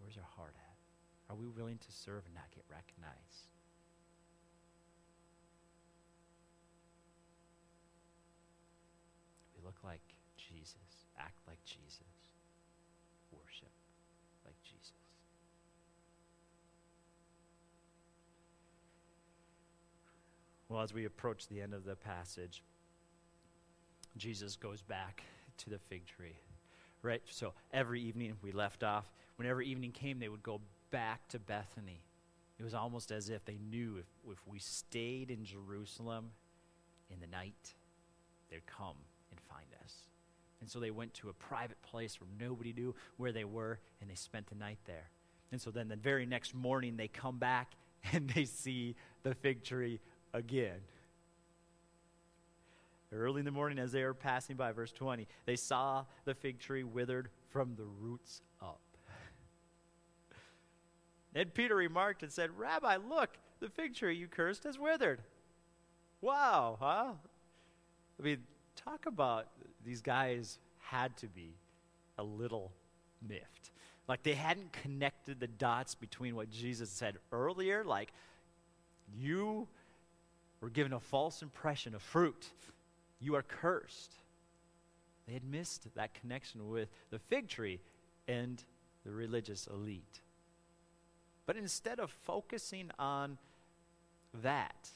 Where's 0.01 0.17
our 0.17 0.29
heart 0.35 0.55
at? 0.57 0.66
Are 1.29 1.35
we 1.35 1.47
willing 1.47 1.77
to 1.77 1.91
serve 1.91 2.23
and 2.25 2.35
not 2.35 2.49
get 2.55 2.63
recognized? 2.69 3.51
We 9.55 9.65
look 9.65 9.77
like 9.83 10.01
Jesus, 10.37 11.05
act 11.19 11.39
like 11.47 11.63
Jesus, 11.65 12.01
worship 13.31 13.71
like 14.45 14.55
Jesus. 14.63 14.93
Well, 20.69 20.81
as 20.81 20.93
we 20.93 21.05
approach 21.05 21.47
the 21.47 21.61
end 21.61 21.73
of 21.73 21.85
the 21.85 21.95
passage, 21.95 22.63
Jesus 24.17 24.55
goes 24.55 24.81
back 24.81 25.23
to 25.57 25.69
the 25.69 25.79
fig 25.79 26.05
tree. 26.05 26.37
Right? 27.01 27.21
So 27.29 27.53
every 27.71 28.01
evening 28.01 28.33
we 28.41 28.51
left 28.51 28.83
off, 28.83 29.05
whenever 29.37 29.61
evening 29.61 29.91
came, 29.91 30.19
they 30.19 30.29
would 30.29 30.43
go 30.43 30.59
back 30.89 31.27
to 31.29 31.39
Bethany. 31.39 32.01
It 32.59 32.63
was 32.63 32.73
almost 32.73 33.11
as 33.11 33.29
if 33.29 33.45
they 33.45 33.57
knew 33.69 33.97
if, 33.97 34.05
if 34.31 34.47
we 34.47 34.59
stayed 34.59 35.29
in 35.29 35.45
Jerusalem 35.45 36.31
in 37.11 37.19
the 37.19 37.27
night, 37.27 37.75
they'd 38.49 38.65
come 38.65 38.95
and 39.31 39.39
find 39.41 39.67
us. 39.83 39.93
And 40.59 40.69
so 40.69 40.79
they 40.79 40.91
went 40.91 41.13
to 41.15 41.29
a 41.29 41.33
private 41.33 41.81
place 41.83 42.19
where 42.19 42.29
nobody 42.39 42.73
knew 42.73 42.95
where 43.17 43.31
they 43.31 43.43
were, 43.43 43.79
and 44.01 44.09
they 44.09 44.15
spent 44.15 44.47
the 44.47 44.55
night 44.55 44.79
there. 44.85 45.09
And 45.51 45.61
so 45.61 45.69
then 45.69 45.87
the 45.87 45.95
very 45.95 46.25
next 46.25 46.55
morning, 46.55 46.97
they 46.97 47.07
come 47.07 47.37
back 47.37 47.73
and 48.11 48.29
they 48.29 48.45
see 48.45 48.95
the 49.23 49.35
fig 49.35 49.63
tree 49.63 49.99
again. 50.33 50.79
Early 53.11 53.39
in 53.39 53.45
the 53.45 53.51
morning, 53.51 53.79
as 53.79 53.93
they 53.93 54.03
were 54.03 54.13
passing 54.13 54.57
by, 54.57 54.73
verse 54.73 54.91
20, 54.91 55.27
they 55.45 55.55
saw 55.55 56.03
the 56.25 56.33
fig 56.33 56.59
tree 56.59 56.83
withered 56.83 57.29
from 57.49 57.75
the 57.75 57.85
roots 57.85 58.41
up. 58.61 58.81
And 61.37 61.53
Peter 61.53 61.75
remarked 61.75 62.23
and 62.23 62.31
said, 62.31 62.49
Rabbi, 62.57 62.97
look, 63.07 63.29
the 63.59 63.69
fig 63.69 63.93
tree 63.93 64.15
you 64.15 64.27
cursed 64.27 64.63
has 64.63 64.79
withered. 64.79 65.21
Wow, 66.19 66.77
huh? 66.79 67.11
I 68.19 68.23
mean, 68.23 68.39
talk 68.75 69.05
about 69.05 69.45
these 69.85 70.01
guys 70.01 70.57
had 70.79 71.15
to 71.17 71.27
be 71.27 71.53
a 72.17 72.23
little 72.23 72.71
miffed. 73.21 73.69
Like 74.07 74.23
they 74.23 74.33
hadn't 74.33 74.73
connected 74.73 75.39
the 75.39 75.47
dots 75.47 75.93
between 75.93 76.35
what 76.35 76.49
Jesus 76.49 76.89
said 76.89 77.17
earlier, 77.31 77.83
like, 77.83 78.13
you 79.15 79.67
were 80.59 80.71
given 80.71 80.91
a 80.91 80.99
false 80.99 81.43
impression 81.43 81.93
of 81.93 82.01
fruit 82.01 82.49
you 83.19 83.35
are 83.35 83.43
cursed. 83.43 84.15
They 85.27 85.33
had 85.33 85.43
missed 85.43 85.87
that 85.93 86.15
connection 86.15 86.67
with 86.67 86.89
the 87.11 87.19
fig 87.19 87.47
tree 87.47 87.79
and 88.27 88.63
the 89.05 89.11
religious 89.11 89.67
elite. 89.67 90.21
But 91.47 91.57
instead 91.57 91.99
of 91.99 92.11
focusing 92.11 92.91
on 92.99 93.39
that, 94.43 94.89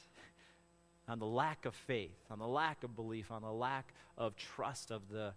on 1.08 1.18
the 1.18 1.26
lack 1.26 1.66
of 1.66 1.74
faith, 1.74 2.24
on 2.30 2.38
the 2.38 2.46
lack 2.46 2.84
of 2.84 2.94
belief, 2.94 3.32
on 3.32 3.42
the 3.42 3.52
lack 3.52 3.92
of 4.16 4.36
trust 4.36 4.92
of 4.92 5.08
the, 5.08 5.32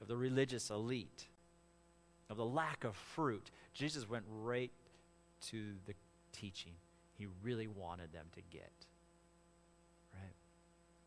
of 0.00 0.08
the 0.08 0.16
religious 0.16 0.70
elite, 0.70 1.26
of 2.30 2.38
the 2.38 2.46
lack 2.46 2.84
of 2.84 2.96
fruit, 2.96 3.50
Jesus 3.74 4.08
went 4.08 4.24
right 4.30 4.70
to 5.48 5.74
the 5.86 5.94
teaching 6.32 6.72
he 7.20 7.26
really 7.42 7.68
wanted 7.68 8.14
them 8.14 8.24
to 8.34 8.40
get. 8.50 8.72
Right? 10.14 10.32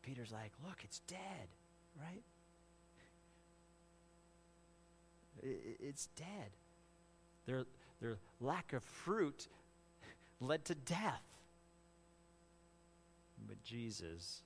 Peter's 0.02 0.30
like, 0.30 0.52
look, 0.64 0.78
it's 0.84 1.00
dead, 1.00 1.48
right? 2.00 2.22
It's 5.42 6.06
dead. 6.14 6.52
Their, 7.46 7.64
their 8.04 8.18
lack 8.38 8.74
of 8.74 8.84
fruit 8.84 9.48
led 10.38 10.62
to 10.66 10.74
death. 10.74 11.22
But 13.48 13.62
Jesus, 13.64 14.42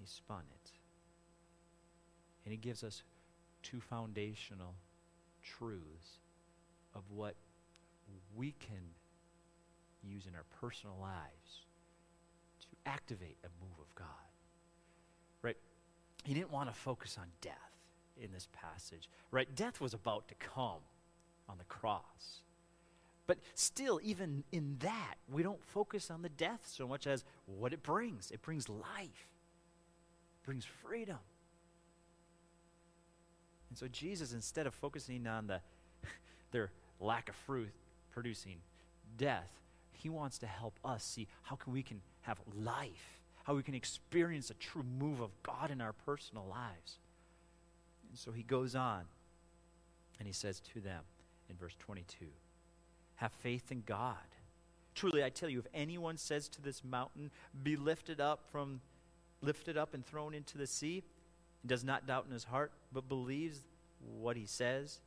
He 0.00 0.06
spun 0.06 0.42
it. 0.50 0.70
And 2.44 2.50
He 2.50 2.58
gives 2.58 2.82
us 2.82 3.04
two 3.62 3.80
foundational 3.80 4.74
truths 5.40 6.18
of 6.96 7.02
what 7.08 7.36
we 8.34 8.56
can 8.58 8.82
use 10.02 10.26
in 10.26 10.34
our 10.34 10.44
personal 10.60 10.96
lives 11.00 11.66
to 12.60 12.66
activate 12.86 13.36
a 13.44 13.48
move 13.64 13.78
of 13.80 13.94
God. 13.94 14.06
Right? 15.42 15.56
He 16.24 16.34
didn't 16.34 16.50
want 16.50 16.68
to 16.68 16.74
focus 16.74 17.16
on 17.20 17.26
death 17.40 17.54
in 18.20 18.32
this 18.32 18.48
passage. 18.52 19.08
Right? 19.30 19.54
Death 19.54 19.80
was 19.80 19.94
about 19.94 20.26
to 20.26 20.34
come 20.34 20.80
on 21.48 21.58
the 21.58 21.64
cross. 21.64 22.42
But 23.26 23.38
still, 23.54 24.00
even 24.02 24.44
in 24.52 24.76
that, 24.80 25.14
we 25.30 25.42
don't 25.42 25.62
focus 25.62 26.10
on 26.10 26.22
the 26.22 26.28
death 26.28 26.60
so 26.66 26.88
much 26.88 27.06
as 27.06 27.24
what 27.46 27.72
it 27.72 27.82
brings. 27.82 28.30
It 28.30 28.42
brings 28.42 28.68
life, 28.68 29.28
it 30.40 30.44
brings 30.44 30.64
freedom. 30.64 31.18
And 33.70 33.78
so 33.78 33.88
Jesus, 33.88 34.34
instead 34.34 34.66
of 34.66 34.74
focusing 34.74 35.26
on 35.26 35.46
the, 35.46 35.60
their 36.50 36.72
lack 37.00 37.30
of 37.30 37.34
fruit 37.34 37.70
producing 38.10 38.56
death, 39.16 39.50
he 39.92 40.10
wants 40.10 40.36
to 40.38 40.46
help 40.46 40.78
us 40.84 41.04
see 41.04 41.28
how 41.42 41.56
can 41.56 41.72
we 41.72 41.82
can 41.82 42.02
have 42.22 42.38
life, 42.54 43.20
how 43.44 43.54
we 43.54 43.62
can 43.62 43.74
experience 43.74 44.50
a 44.50 44.54
true 44.54 44.84
move 44.98 45.20
of 45.20 45.30
God 45.42 45.70
in 45.70 45.80
our 45.80 45.92
personal 45.92 46.44
lives. 46.50 46.98
And 48.10 48.18
so 48.18 48.32
he 48.32 48.42
goes 48.42 48.74
on 48.74 49.04
and 50.18 50.26
he 50.26 50.34
says 50.34 50.60
to 50.74 50.80
them 50.80 51.02
in 51.52 51.58
verse 51.58 51.76
22 51.78 52.26
Have 53.16 53.32
faith 53.32 53.70
in 53.70 53.82
God. 53.86 54.16
Truly, 54.94 55.24
I 55.24 55.30
tell 55.30 55.48
you, 55.48 55.60
if 55.60 55.66
anyone 55.72 56.16
says 56.16 56.48
to 56.48 56.62
this 56.62 56.82
mountain, 56.82 57.30
Be 57.62 57.76
lifted 57.76 58.20
up 58.20 58.40
from 58.50 58.80
lifted 59.40 59.76
up 59.76 59.94
and 59.94 60.06
thrown 60.06 60.34
into 60.34 60.56
the 60.56 60.66
sea, 60.66 61.02
and 61.62 61.68
does 61.68 61.84
not 61.84 62.06
doubt 62.06 62.24
in 62.26 62.32
his 62.32 62.44
heart, 62.44 62.72
but 62.92 63.08
believes 63.08 63.60
what 64.20 64.36
he 64.36 64.46
says 64.46 65.00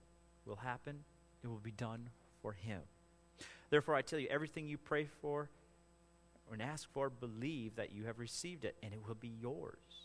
will 0.45 0.57
happen, 0.57 1.03
it 1.43 1.47
will 1.47 1.57
be 1.57 1.71
done 1.71 2.09
for 2.41 2.53
him. 2.53 2.81
Therefore, 3.69 3.95
I 3.95 4.01
tell 4.01 4.19
you, 4.19 4.27
everything 4.29 4.67
you 4.67 4.77
pray 4.77 5.07
for 5.21 5.49
and 6.51 6.61
ask 6.61 6.87
for, 6.93 7.09
believe 7.09 7.75
that 7.75 7.91
you 7.91 8.05
have 8.05 8.19
received 8.19 8.65
it, 8.65 8.75
and 8.83 8.93
it 8.93 8.99
will 9.07 9.15
be 9.15 9.31
yours. 9.41 10.04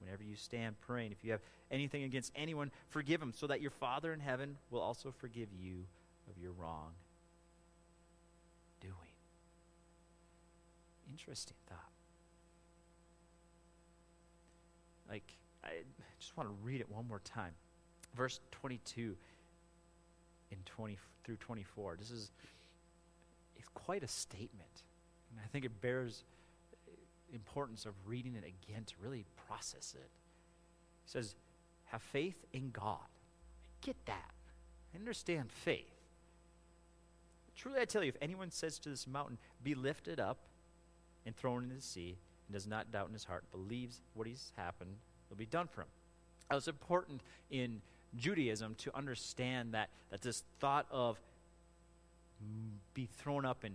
Whenever 0.00 0.22
you 0.22 0.36
stand 0.36 0.78
praying, 0.80 1.12
if 1.12 1.24
you 1.24 1.32
have 1.32 1.40
anything 1.70 2.04
against 2.04 2.32
anyone, 2.36 2.70
forgive 2.88 3.20
them, 3.20 3.32
so 3.34 3.46
that 3.46 3.60
your 3.60 3.70
Father 3.70 4.12
in 4.12 4.20
heaven 4.20 4.56
will 4.70 4.80
also 4.80 5.12
forgive 5.18 5.48
you 5.58 5.84
of 6.30 6.42
your 6.42 6.52
wrong 6.52 6.90
doing. 8.80 8.92
Interesting 11.10 11.56
thought. 11.68 11.78
Like, 15.08 15.36
I 15.64 15.70
just 16.18 16.36
want 16.36 16.48
to 16.48 16.54
read 16.62 16.80
it 16.80 16.90
one 16.90 17.06
more 17.08 17.20
time. 17.20 17.52
Verse 18.14 18.40
22 18.52 19.16
and 20.50 20.66
20 20.66 20.98
through 21.24 21.36
24. 21.36 21.96
This 21.98 22.10
is 22.10 22.30
it's 23.56 23.68
quite 23.74 24.02
a 24.02 24.08
statement. 24.08 24.82
And 25.30 25.40
I 25.44 25.48
think 25.48 25.64
it 25.64 25.80
bears 25.80 26.24
importance 27.32 27.86
of 27.86 27.94
reading 28.06 28.34
it 28.34 28.44
again 28.44 28.84
to 28.84 28.94
really 29.00 29.24
process 29.46 29.94
it. 29.96 30.10
He 31.04 31.10
says, 31.10 31.34
have 31.86 32.02
faith 32.02 32.44
in 32.52 32.70
God. 32.70 33.06
Get 33.80 33.96
that. 34.06 34.32
Understand 34.94 35.52
faith. 35.52 35.92
Truly 37.54 37.80
I 37.80 37.84
tell 37.84 38.02
you, 38.02 38.08
if 38.08 38.16
anyone 38.20 38.50
says 38.50 38.78
to 38.80 38.88
this 38.88 39.06
mountain, 39.06 39.38
be 39.62 39.74
lifted 39.74 40.20
up 40.20 40.38
and 41.24 41.36
thrown 41.36 41.64
into 41.64 41.76
the 41.76 41.82
sea, 41.82 42.16
and 42.46 42.54
does 42.54 42.66
not 42.66 42.90
doubt 42.92 43.08
in 43.08 43.12
his 43.12 43.24
heart, 43.24 43.44
believes 43.50 44.00
what 44.14 44.26
he's 44.26 44.52
happened 44.56 44.96
will 45.28 45.36
be 45.36 45.46
done 45.46 45.66
for 45.66 45.82
him. 45.82 45.88
It 46.50 46.54
was 46.54 46.68
important 46.68 47.22
in 47.50 47.80
Judaism 48.16 48.74
to 48.76 48.96
understand 48.96 49.74
that, 49.74 49.90
that 50.10 50.22
this 50.22 50.44
thought 50.60 50.86
of 50.90 51.18
mm, 52.42 52.76
be 52.94 53.08
thrown 53.18 53.44
up 53.44 53.64
and 53.64 53.74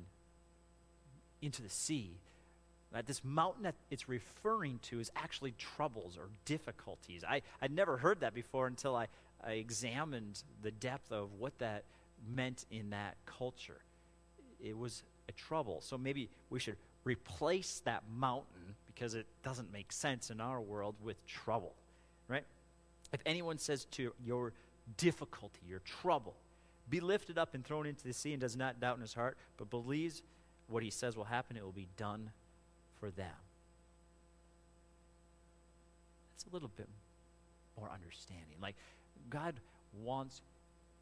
into 1.42 1.62
the 1.62 1.70
sea. 1.70 2.12
That 2.92 3.08
this 3.08 3.24
mountain 3.24 3.64
that 3.64 3.76
it's 3.90 4.10
referring 4.10 4.80
to 4.84 5.00
is 5.00 5.12
actually 5.16 5.54
troubles 5.58 6.18
or 6.18 6.30
difficulties. 6.44 7.24
I, 7.28 7.42
I'd 7.62 7.72
never 7.72 7.98
heard 7.98 8.20
that 8.20 8.34
before 8.34 8.68
until 8.68 8.96
I, 8.96 9.08
uh, 9.46 9.52
examined 9.52 10.44
the 10.62 10.72
depth 10.72 11.12
of 11.12 11.34
what 11.40 11.58
that 11.60 11.86
meant 12.36 12.66
in 12.70 12.92
that 12.92 13.16
culture. 13.26 13.82
It 14.60 14.78
was 14.78 15.04
a 15.30 15.32
trouble. 15.32 15.82
So 15.82 15.98
maybe 15.98 16.30
we 16.50 16.60
should 16.60 16.78
replace 17.04 17.82
that 17.86 18.04
mountain 18.16 18.76
because 18.86 19.16
it 19.16 19.26
doesn't 19.44 19.72
make 19.72 19.92
sense 19.92 20.30
in 20.30 20.40
our 20.40 20.62
world 20.62 20.96
with 21.02 21.26
trouble, 21.26 21.74
right? 22.28 22.44
If 23.12 23.22
anyone 23.26 23.58
says 23.58 23.86
to 23.92 24.14
your 24.24 24.54
difficulty, 24.98 25.62
your 25.68 25.80
trouble, 25.80 26.36
be 26.90 27.00
lifted 27.00 27.38
up 27.38 27.56
and 27.56 27.66
thrown 27.66 27.88
into 27.88 28.04
the 28.04 28.14
sea 28.14 28.34
and 28.34 28.42
does 28.42 28.56
not 28.56 28.80
doubt 28.80 28.98
in 28.98 29.02
his 29.02 29.14
heart, 29.14 29.38
but 29.58 29.70
believes 29.70 30.22
what 30.68 30.84
he 30.84 30.90
says 30.90 31.18
will 31.18 31.24
happen, 31.24 31.58
it 31.58 31.64
will 31.64 31.72
be 31.72 31.88
done 31.98 32.32
for 33.02 33.10
them. 33.10 33.28
That's 36.34 36.50
a 36.50 36.54
little 36.54 36.72
bit 36.78 36.88
more 37.78 37.90
understanding. 37.94 38.56
Like, 38.62 38.76
God 39.30 39.56
wants 40.02 40.42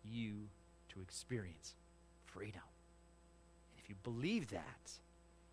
you 0.03 0.47
to 0.93 1.01
experience 1.01 1.75
freedom. 2.25 2.61
And 2.63 3.83
if 3.83 3.89
you 3.89 3.95
believe 4.03 4.47
that, 4.49 4.91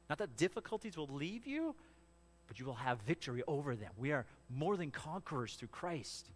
not 0.09 0.19
that 0.19 0.37
difficulties 0.37 0.97
will 0.97 1.09
leave 1.09 1.47
you, 1.47 1.75
but 2.47 2.61
you 2.61 2.65
will 2.65 2.75
have 2.75 3.01
victory 3.01 3.43
over 3.49 3.75
them. 3.75 3.91
We 3.99 4.13
are 4.13 4.25
more 4.49 4.77
than 4.77 4.93
conquerors 4.93 5.55
through 5.55 5.69
Christ 5.69 6.31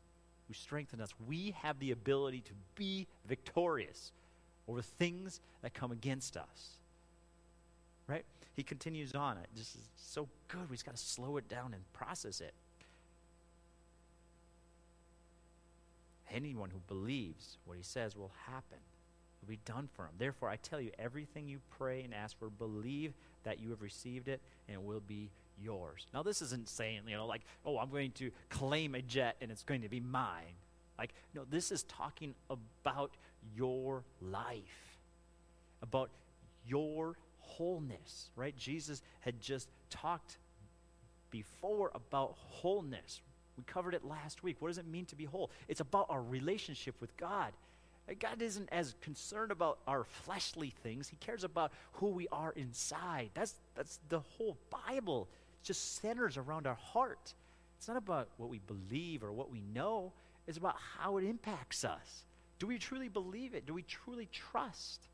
who 0.49 0.55
strengthened 0.55 1.01
us. 1.01 1.11
We 1.29 1.55
have 1.63 1.79
the 1.79 1.93
ability 1.93 2.41
to 2.41 2.53
be 2.75 3.07
victorious 3.27 4.11
over 4.67 4.83
things 4.83 5.41
that 5.63 5.73
come 5.73 5.93
against 5.93 6.37
us. 6.37 6.79
Right? 8.09 8.25
He 8.55 8.63
continues 8.63 9.15
on. 9.15 9.39
It 9.39 9.49
just 9.57 9.75
is 9.75 9.89
so 9.97 10.29
good. 10.49 10.69
We 10.69 10.77
just 10.77 10.85
got 10.85 10.97
to 10.97 11.03
slow 11.03 11.37
it 11.37 11.49
down 11.49 11.73
and 11.73 11.83
process 11.93 12.41
it. 12.41 12.53
Anyone 16.33 16.71
who 16.71 16.81
believes 16.87 17.57
what 17.65 17.77
he 17.77 17.83
says 17.83 18.17
will 18.17 18.33
happen, 18.47 18.79
will 19.41 19.49
be 19.49 19.59
done 19.65 19.89
for 19.95 20.03
him. 20.03 20.11
Therefore, 20.19 20.49
I 20.49 20.57
tell 20.57 20.81
you, 20.81 20.91
everything 20.99 21.49
you 21.49 21.59
pray 21.79 22.03
and 22.03 22.15
ask 22.15 22.39
for, 22.39 22.51
believe 22.51 23.15
that 23.45 23.61
you 23.61 23.71
have 23.71 23.83
received 23.83 24.29
it, 24.29 24.41
and 24.69 24.75
it 24.77 24.83
will 24.83 25.03
be 25.07 25.31
yours. 25.63 26.07
Now, 26.13 26.23
this 26.23 26.43
isn't 26.43 26.69
saying, 26.69 27.03
you 27.07 27.17
know, 27.17 27.27
like, 27.27 27.43
oh, 27.65 27.79
I'm 27.79 27.91
going 27.91 28.13
to 28.13 28.31
claim 28.49 28.95
a 28.95 29.03
jet 29.03 29.37
and 29.41 29.51
it's 29.51 29.63
going 29.63 29.83
to 29.83 29.89
be 29.89 30.01
mine. 30.01 30.55
Like, 30.99 31.13
no, 31.35 31.43
this 31.51 31.73
is 31.73 31.83
talking 31.85 32.35
about 32.49 33.11
your 33.57 34.05
life, 34.21 34.99
about 35.83 36.11
your 36.67 37.15
wholeness, 37.57 38.31
right? 38.37 38.57
Jesus 38.57 39.03
had 39.21 39.41
just 39.41 39.69
talked 39.91 40.39
before 41.31 41.91
about 41.95 42.35
wholeness. 42.37 43.21
We 43.57 43.65
covered 43.65 43.95
it 43.95 44.05
last 44.05 44.43
week. 44.43 44.57
What 44.61 44.69
does 44.69 44.79
it 44.79 44.87
mean 44.87 45.07
to 45.07 45.17
be 45.17 45.25
whole? 45.25 45.51
It's 45.69 45.81
about 45.81 46.07
our 46.09 46.23
relationship 46.23 46.95
with 47.01 47.17
God. 47.17 47.53
God 48.19 48.43
isn't 48.43 48.69
as 48.73 48.95
concerned 49.03 49.53
about 49.53 49.79
our 49.87 50.05
fleshly 50.05 50.73
things. 50.83 51.09
He 51.09 51.17
cares 51.17 51.45
about 51.45 51.71
who 51.93 52.09
we 52.09 52.27
are 52.33 52.53
inside. 52.53 53.31
That's, 53.35 53.55
that's 53.77 54.01
the 54.09 54.21
whole 54.21 54.57
Bible. 54.89 55.29
It 55.63 55.67
just 55.67 56.01
centers 56.01 56.37
around 56.37 56.67
our 56.67 56.75
heart. 56.75 57.35
It's 57.79 57.87
not 57.87 57.97
about 57.97 58.29
what 58.37 58.51
we 58.51 58.61
believe 58.67 59.23
or 59.23 59.33
what 59.33 59.51
we 59.51 59.63
know, 59.73 60.13
it's 60.47 60.59
about 60.59 60.77
how 60.99 61.19
it 61.19 61.25
impacts 61.25 61.85
us. 61.85 62.25
Do 62.59 62.67
we 62.67 62.79
truly 62.79 63.09
believe 63.09 63.55
it? 63.55 63.67
Do 63.67 63.73
we 63.73 63.83
truly 63.83 64.29
trust? 64.33 65.07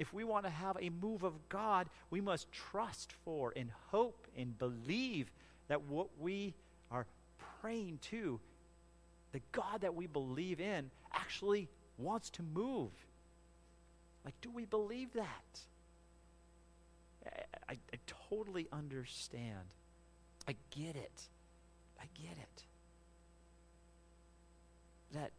If 0.00 0.14
we 0.14 0.24
want 0.24 0.46
to 0.46 0.50
have 0.50 0.78
a 0.80 0.88
move 0.88 1.24
of 1.24 1.34
God, 1.50 1.86
we 2.08 2.22
must 2.22 2.50
trust 2.50 3.12
for 3.22 3.52
and 3.54 3.70
hope 3.90 4.26
and 4.34 4.58
believe 4.58 5.30
that 5.68 5.82
what 5.82 6.08
we 6.18 6.54
are 6.90 7.04
praying 7.60 7.98
to, 8.10 8.40
the 9.32 9.42
God 9.52 9.82
that 9.82 9.94
we 9.94 10.06
believe 10.06 10.58
in, 10.58 10.90
actually 11.12 11.68
wants 11.98 12.30
to 12.30 12.42
move. 12.42 12.88
Like, 14.24 14.32
do 14.40 14.50
we 14.50 14.64
believe 14.64 15.12
that? 15.12 15.60
I, 17.26 17.72
I, 17.72 17.76
I 17.92 17.98
totally 18.30 18.68
understand. 18.72 19.74
I 20.48 20.56
get 20.70 20.96
it. 20.96 21.28
I 22.00 22.06
get 22.14 22.38
it. 22.38 22.64
That, 25.12 25.30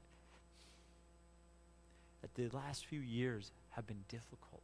that 2.21 2.35
the 2.35 2.55
last 2.55 2.85
few 2.85 2.99
years 2.99 3.51
have 3.71 3.87
been 3.87 4.03
difficult. 4.07 4.61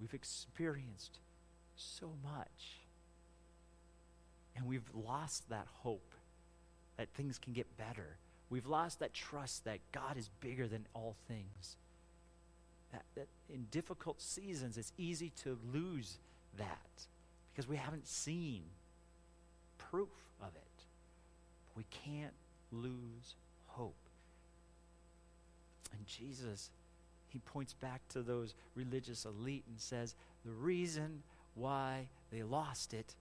We've 0.00 0.14
experienced 0.14 1.18
so 1.76 2.12
much. 2.22 2.78
And 4.56 4.66
we've 4.66 4.90
lost 4.94 5.48
that 5.48 5.66
hope 5.82 6.14
that 6.96 7.08
things 7.14 7.38
can 7.38 7.52
get 7.52 7.76
better. 7.76 8.16
We've 8.50 8.66
lost 8.66 9.00
that 9.00 9.14
trust 9.14 9.64
that 9.64 9.78
God 9.92 10.18
is 10.18 10.28
bigger 10.40 10.68
than 10.68 10.86
all 10.94 11.16
things. 11.26 11.76
That, 12.92 13.04
that 13.14 13.28
in 13.48 13.66
difficult 13.70 14.20
seasons, 14.20 14.76
it's 14.76 14.92
easy 14.98 15.32
to 15.42 15.58
lose 15.72 16.18
that 16.58 17.06
because 17.52 17.66
we 17.66 17.76
haven't 17.76 18.06
seen 18.06 18.62
proof 19.78 20.10
of 20.40 20.48
it. 20.54 20.84
But 21.68 21.78
we 21.78 21.84
can't 21.90 22.34
lose 22.70 23.36
hope. 23.68 23.94
And 25.92 26.06
Jesus, 26.06 26.70
he 27.32 27.38
points 27.38 27.72
back 27.72 28.00
to 28.10 28.22
those 28.22 28.54
religious 28.74 29.24
elite 29.24 29.64
and 29.68 29.80
says, 29.80 30.14
the 30.44 30.52
reason 30.52 31.22
why 31.54 32.06
they 32.30 32.42
lost 32.42 32.94
it 32.94 33.14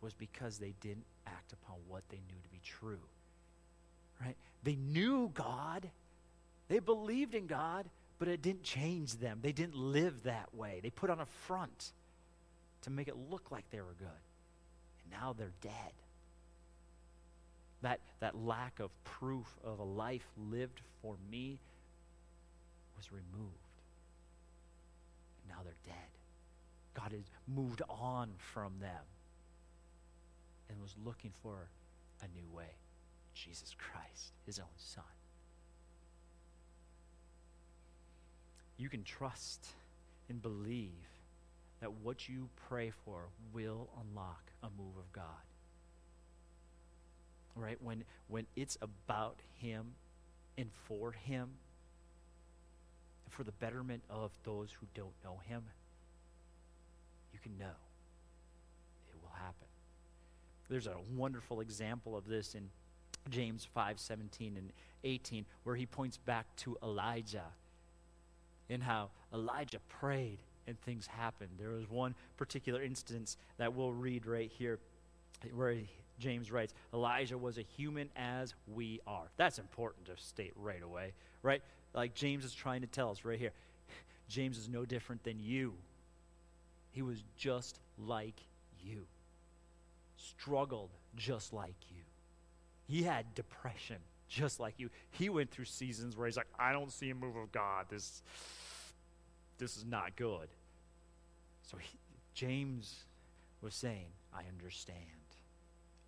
was 0.00 0.14
because 0.14 0.58
they 0.58 0.74
didn't 0.80 1.04
act 1.26 1.52
upon 1.52 1.76
what 1.88 2.02
they 2.08 2.16
knew 2.16 2.40
to 2.42 2.48
be 2.50 2.60
true. 2.64 3.00
Right? 4.20 4.36
They 4.62 4.76
knew 4.76 5.30
God, 5.34 5.88
they 6.68 6.78
believed 6.78 7.34
in 7.34 7.46
God, 7.46 7.86
but 8.18 8.28
it 8.28 8.42
didn't 8.42 8.64
change 8.64 9.14
them. 9.14 9.38
They 9.42 9.52
didn't 9.52 9.76
live 9.76 10.24
that 10.24 10.54
way. 10.54 10.80
They 10.82 10.90
put 10.90 11.10
on 11.10 11.20
a 11.20 11.26
front 11.26 11.92
to 12.82 12.90
make 12.90 13.08
it 13.08 13.16
look 13.30 13.50
like 13.50 13.64
they 13.70 13.80
were 13.80 13.94
good. 13.98 14.08
And 15.02 15.20
now 15.20 15.34
they're 15.36 15.52
dead. 15.60 15.72
That, 17.82 18.00
that 18.18 18.36
lack 18.36 18.80
of 18.80 18.90
proof 19.04 19.46
of 19.64 19.78
a 19.78 19.84
life 19.84 20.26
lived 20.50 20.80
for 21.00 21.14
me 21.30 21.58
was 22.98 23.10
removed. 23.10 23.54
And 25.42 25.56
now 25.56 25.62
they're 25.64 25.74
dead. 25.86 25.94
God 26.94 27.12
has 27.12 27.30
moved 27.46 27.80
on 27.88 28.30
from 28.36 28.72
them 28.80 29.04
and 30.68 30.80
was 30.82 30.94
looking 31.04 31.32
for 31.42 31.68
a 32.20 32.26
new 32.36 32.46
way 32.54 32.76
Jesus 33.34 33.74
Christ, 33.78 34.32
his 34.44 34.58
own 34.58 34.66
Son. 34.76 35.04
You 38.76 38.88
can 38.88 39.04
trust 39.04 39.68
and 40.28 40.42
believe 40.42 41.08
that 41.80 41.92
what 41.92 42.28
you 42.28 42.48
pray 42.68 42.90
for 43.04 43.28
will 43.52 43.88
unlock 44.00 44.50
a 44.62 44.68
move 44.76 44.96
of 44.96 45.12
God. 45.12 45.24
Right? 47.54 47.78
When, 47.82 48.04
when 48.28 48.46
it's 48.56 48.76
about 48.80 49.40
Him 49.54 49.94
and 50.56 50.70
for 50.86 51.12
Him, 51.12 51.50
for 53.28 53.44
the 53.44 53.52
betterment 53.52 54.02
of 54.10 54.30
those 54.44 54.70
who 54.72 54.86
don't 54.94 55.14
know 55.24 55.40
Him, 55.48 55.62
you 57.32 57.38
can 57.40 57.56
know 57.58 57.76
it 59.08 59.16
will 59.22 59.34
happen. 59.34 59.66
There's 60.68 60.86
a 60.86 60.96
wonderful 61.16 61.60
example 61.60 62.16
of 62.16 62.26
this 62.26 62.54
in 62.54 62.68
James 63.30 63.66
5 63.74 63.98
17 63.98 64.56
and 64.56 64.72
18, 65.04 65.46
where 65.64 65.76
he 65.76 65.86
points 65.86 66.16
back 66.16 66.46
to 66.56 66.76
Elijah 66.82 67.44
and 68.68 68.82
how 68.82 69.10
Elijah 69.32 69.78
prayed 69.88 70.38
and 70.66 70.78
things 70.80 71.06
happened. 71.06 71.50
There 71.58 71.70
was 71.70 71.88
one 71.88 72.14
particular 72.36 72.82
instance 72.82 73.36
that 73.56 73.74
we'll 73.74 73.92
read 73.92 74.26
right 74.26 74.50
here 74.52 74.78
where 75.54 75.76
James 76.18 76.50
writes, 76.50 76.74
Elijah 76.92 77.38
was 77.38 77.58
a 77.58 77.62
human 77.62 78.10
as 78.16 78.54
we 78.66 79.00
are. 79.06 79.30
That's 79.36 79.58
important 79.58 80.06
to 80.06 80.16
state 80.16 80.52
right 80.56 80.82
away, 80.82 81.12
right? 81.42 81.62
Like 81.94 82.14
James 82.14 82.44
is 82.44 82.54
trying 82.54 82.82
to 82.82 82.86
tell 82.86 83.10
us 83.10 83.24
right 83.24 83.38
here. 83.38 83.52
James 84.28 84.58
is 84.58 84.68
no 84.68 84.84
different 84.84 85.24
than 85.24 85.38
you. 85.40 85.74
He 86.90 87.02
was 87.02 87.22
just 87.36 87.78
like 87.98 88.40
you, 88.82 89.06
struggled 90.16 90.90
just 91.16 91.52
like 91.52 91.76
you. 91.90 92.02
He 92.86 93.02
had 93.02 93.34
depression 93.34 93.98
just 94.28 94.60
like 94.60 94.74
you. 94.78 94.90
He 95.10 95.28
went 95.28 95.50
through 95.50 95.64
seasons 95.64 96.16
where 96.16 96.26
he's 96.26 96.36
like, 96.36 96.46
I 96.58 96.72
don't 96.72 96.92
see 96.92 97.10
a 97.10 97.14
move 97.14 97.36
of 97.36 97.50
God. 97.50 97.86
This, 97.88 98.22
this 99.58 99.76
is 99.76 99.84
not 99.84 100.16
good. 100.16 100.48
So 101.62 101.78
he, 101.78 101.98
James 102.34 102.94
was 103.62 103.74
saying, 103.74 104.06
I 104.34 104.42
understand. 104.48 105.00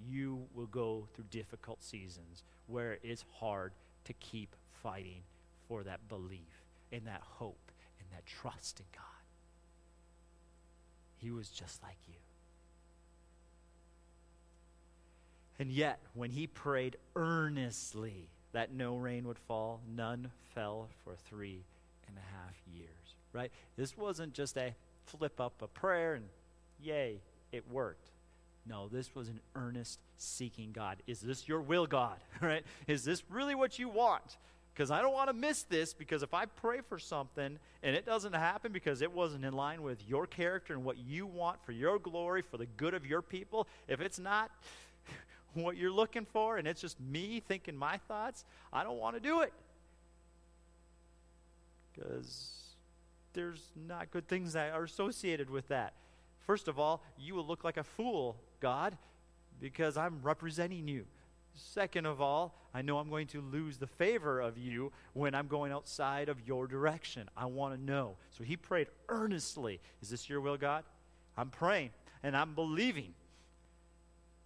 You 0.08 0.46
will 0.54 0.66
go 0.66 1.08
through 1.14 1.24
difficult 1.30 1.82
seasons 1.82 2.42
where 2.66 2.98
it's 3.02 3.24
hard 3.38 3.72
to 4.04 4.12
keep 4.14 4.54
fighting 4.82 5.22
for 5.70 5.82
that 5.84 6.06
belief 6.10 6.66
and 6.92 7.06
that 7.06 7.22
hope 7.22 7.70
and 7.98 8.08
that 8.12 8.26
trust 8.26 8.80
in 8.80 8.86
God. 8.92 9.04
He 11.16 11.30
was 11.30 11.48
just 11.48 11.82
like 11.82 11.96
you. 12.06 12.14
And 15.58 15.70
yet, 15.70 16.00
when 16.14 16.30
he 16.30 16.46
prayed 16.46 16.96
earnestly 17.16 18.28
that 18.52 18.72
no 18.72 18.96
rain 18.96 19.26
would 19.26 19.38
fall. 19.38 19.80
None 19.94 20.30
fell 20.54 20.88
for 21.04 21.14
three 21.14 21.64
and 22.08 22.16
a 22.16 22.36
half 22.36 22.54
years, 22.72 23.14
right? 23.32 23.50
This 23.76 23.96
wasn't 23.96 24.32
just 24.32 24.56
a 24.56 24.74
flip 25.06 25.40
up 25.40 25.62
a 25.62 25.68
prayer 25.68 26.14
and 26.14 26.24
yay, 26.80 27.20
it 27.52 27.64
worked. 27.70 28.10
No, 28.66 28.88
this 28.88 29.14
was 29.14 29.28
an 29.28 29.40
earnest 29.54 30.00
seeking 30.16 30.72
God. 30.72 30.98
Is 31.06 31.20
this 31.20 31.48
your 31.48 31.60
will, 31.60 31.86
God? 31.86 32.16
Right? 32.40 32.64
Is 32.86 33.04
this 33.04 33.22
really 33.28 33.54
what 33.54 33.78
you 33.78 33.88
want? 33.88 34.38
Because 34.72 34.90
I 34.90 35.02
don't 35.02 35.12
want 35.12 35.28
to 35.28 35.34
miss 35.34 35.62
this 35.64 35.92
because 35.92 36.22
if 36.22 36.32
I 36.32 36.46
pray 36.46 36.80
for 36.88 36.98
something 36.98 37.58
and 37.82 37.96
it 37.96 38.06
doesn't 38.06 38.32
happen 38.32 38.72
because 38.72 39.02
it 39.02 39.12
wasn't 39.12 39.44
in 39.44 39.52
line 39.52 39.82
with 39.82 39.98
your 40.08 40.26
character 40.26 40.72
and 40.72 40.84
what 40.84 40.96
you 40.98 41.26
want 41.26 41.62
for 41.64 41.72
your 41.72 41.98
glory, 41.98 42.42
for 42.42 42.56
the 42.56 42.66
good 42.66 42.94
of 42.94 43.04
your 43.04 43.20
people, 43.20 43.66
if 43.88 44.00
it's 44.00 44.18
not 44.18 44.50
what 45.54 45.76
you're 45.76 45.90
looking 45.90 46.24
for 46.24 46.56
and 46.56 46.66
it's 46.66 46.80
just 46.80 47.00
me 47.00 47.42
thinking 47.46 47.76
my 47.76 47.98
thoughts, 48.08 48.44
I 48.72 48.84
don't 48.84 48.98
want 48.98 49.16
to 49.16 49.20
do 49.20 49.40
it. 49.40 49.52
Because 51.92 52.60
there's 53.32 53.70
not 53.76 54.10
good 54.10 54.28
things 54.28 54.52
that 54.54 54.72
are 54.72 54.84
associated 54.84 55.50
with 55.50 55.68
that. 55.68 55.92
First 56.46 56.68
of 56.68 56.78
all, 56.78 57.02
you 57.18 57.34
will 57.34 57.46
look 57.46 57.64
like 57.64 57.76
a 57.76 57.84
fool, 57.84 58.36
God, 58.60 58.96
because 59.60 59.96
I'm 59.96 60.20
representing 60.22 60.88
you. 60.88 61.04
Second 61.60 62.06
of 62.06 62.20
all, 62.20 62.54
I 62.74 62.82
know 62.82 62.98
I'm 62.98 63.10
going 63.10 63.26
to 63.28 63.40
lose 63.40 63.76
the 63.76 63.86
favor 63.86 64.40
of 64.40 64.56
you 64.56 64.92
when 65.12 65.34
I'm 65.34 65.46
going 65.46 65.72
outside 65.72 66.28
of 66.28 66.46
your 66.46 66.66
direction. 66.66 67.28
I 67.36 67.46
want 67.46 67.74
to 67.74 67.80
know. 67.80 68.16
So 68.30 68.44
he 68.44 68.56
prayed 68.56 68.88
earnestly 69.08 69.80
Is 70.02 70.10
this 70.10 70.28
your 70.28 70.40
will, 70.40 70.56
God? 70.56 70.84
I'm 71.36 71.50
praying 71.50 71.90
and 72.22 72.36
I'm 72.36 72.54
believing. 72.54 73.14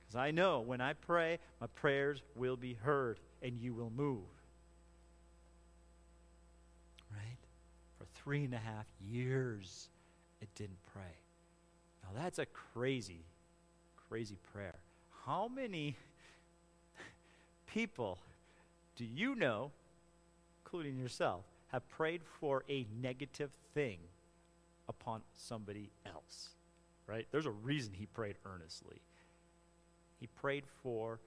Because 0.01 0.17
I 0.17 0.31
know 0.31 0.61
when 0.61 0.81
I 0.81 0.93
pray, 0.93 1.39
my 1.61 1.67
prayers 1.69 2.23
will 2.37 2.57
be 2.57 2.75
heard 2.75 3.21
and 3.43 3.59
you 3.59 3.73
will 3.75 3.91
move. 3.91 4.21
Right? 7.11 7.39
For 7.99 8.07
three 8.23 8.45
and 8.45 8.55
a 8.55 8.59
half 8.59 8.87
years, 9.07 9.89
it 10.41 10.49
didn't 10.55 10.83
pray. 10.93 11.03
Now 12.03 12.23
that's 12.23 12.39
a 12.39 12.47
crazy, 12.47 13.25
crazy 14.09 14.37
prayer. 14.53 14.77
How 15.25 15.49
many 15.49 15.97
people 17.75 18.19
do 18.97 19.05
you 19.05 19.35
know, 19.35 19.73
including 20.65 20.97
yourself, 20.97 21.45
have 21.73 21.89
prayed 21.89 22.21
for 22.39 22.63
a 22.71 22.87
negative 23.03 23.51
thing 23.75 23.99
upon 24.89 25.23
somebody 25.35 25.91
else? 26.07 26.51
Right? 27.09 27.27
There's 27.33 27.47
a 27.47 27.51
reason 27.51 27.93
he 27.93 28.07
prayed 28.07 28.37
earnestly. 28.47 29.03
He 30.21 30.29
prayed 30.29 30.65
for 30.83 31.19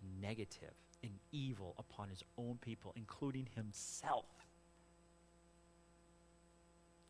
a 0.00 0.24
negative, 0.24 0.72
an 1.02 1.10
evil 1.32 1.74
upon 1.78 2.08
his 2.08 2.22
own 2.38 2.58
people, 2.60 2.92
including 2.96 3.48
himself. 3.56 4.26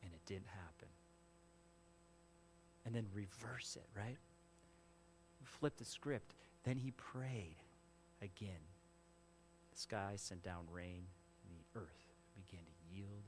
And 0.02 0.10
it 0.14 0.24
didn't 0.24 0.48
happen. 0.48 0.88
And 2.86 2.94
then 2.94 3.04
reverse 3.12 3.76
it, 3.76 3.86
right? 3.94 4.16
Flip 5.44 5.76
the 5.76 5.84
script. 5.84 6.32
Then 6.64 6.78
he 6.78 6.92
prayed 6.92 7.56
again. 8.22 8.69
Sky 9.80 10.12
sent 10.16 10.42
down 10.42 10.68
rain, 10.70 11.08
and 11.42 11.56
the 11.56 11.80
earth 11.80 12.12
began 12.36 12.60
to 12.66 12.94
yield 12.94 13.24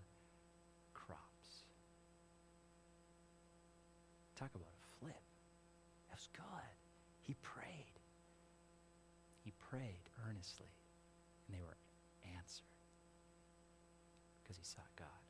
crops. 0.92 1.64
Talk 4.36 4.50
about 4.54 4.68
a 4.68 5.00
flip. 5.00 5.24
That 6.10 6.18
was 6.18 6.28
good. 6.36 6.76
He 7.22 7.32
prayed. 7.40 7.96
He 9.42 9.52
prayed 9.70 10.04
earnestly, 10.28 10.68
and 11.48 11.56
they 11.56 11.62
were 11.62 11.78
answered 12.36 12.68
because 14.42 14.58
he 14.58 14.64
sought 14.64 14.92
God. 14.94 15.24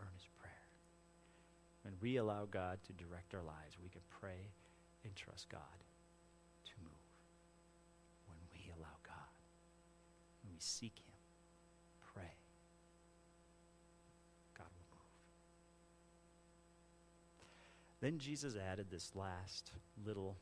Earnest 0.00 0.34
prayer. 0.34 0.66
When 1.82 1.94
we 2.00 2.16
allow 2.16 2.48
God 2.50 2.80
to 2.88 2.92
direct 2.92 3.34
our 3.34 3.44
lives, 3.44 3.78
we 3.80 3.88
can 3.88 4.02
pray 4.10 4.50
and 5.04 5.14
trust 5.14 5.48
God 5.48 5.78
we 10.57 10.57
seek 10.68 10.92
Him, 10.96 11.14
pray, 12.14 12.30
God 14.56 14.66
will 14.66 14.96
move. 14.96 15.08
Then 18.00 18.18
Jesus 18.18 18.54
added 18.56 18.86
this 18.90 19.12
last 19.14 19.72
little 20.04 20.36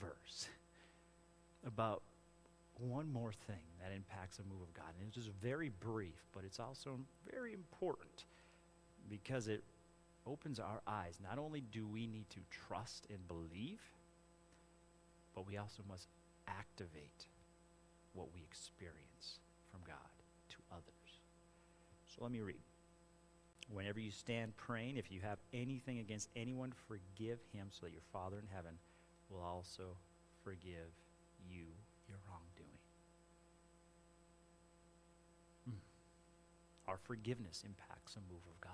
verse 0.00 0.48
about 1.66 2.02
one 2.78 3.12
more 3.12 3.32
thing 3.46 3.62
that 3.80 3.94
impacts 3.94 4.38
the 4.38 4.44
move 4.44 4.62
of 4.62 4.74
God. 4.74 4.92
And 4.98 5.06
it's 5.06 5.16
just 5.16 5.30
very 5.40 5.70
brief, 5.80 6.26
but 6.34 6.44
it's 6.44 6.58
also 6.58 6.98
very 7.30 7.52
important 7.52 8.24
because 9.08 9.48
it 9.48 9.62
opens 10.26 10.58
our 10.58 10.80
eyes. 10.86 11.18
Not 11.22 11.38
only 11.38 11.60
do 11.60 11.86
we 11.86 12.06
need 12.06 12.28
to 12.30 12.40
trust 12.50 13.06
and 13.10 13.26
believe, 13.28 13.80
but 15.34 15.46
we 15.46 15.56
also 15.56 15.82
must 15.88 16.08
activate 16.48 17.26
what 18.14 18.28
we 18.34 18.40
experience 18.42 19.11
from 19.72 19.80
God 19.86 19.96
to 20.50 20.56
others. 20.70 21.10
So 22.06 22.22
let 22.22 22.30
me 22.30 22.40
read. 22.40 22.60
Whenever 23.72 23.98
you 23.98 24.10
stand 24.10 24.54
praying, 24.56 24.98
if 24.98 25.10
you 25.10 25.20
have 25.20 25.38
anything 25.54 25.98
against 25.98 26.28
anyone, 26.36 26.72
forgive 26.86 27.38
him 27.54 27.68
so 27.70 27.86
that 27.86 27.92
your 27.92 28.04
Father 28.12 28.36
in 28.38 28.46
heaven 28.54 28.76
will 29.30 29.40
also 29.40 29.96
forgive 30.44 30.92
you 31.48 31.64
your 32.06 32.18
wrongdoing. 32.28 32.82
Hmm. 35.64 35.80
Our 36.86 36.98
forgiveness 36.98 37.64
impacts 37.64 38.16
a 38.16 38.20
move 38.30 38.44
of 38.44 38.60
God. 38.60 38.72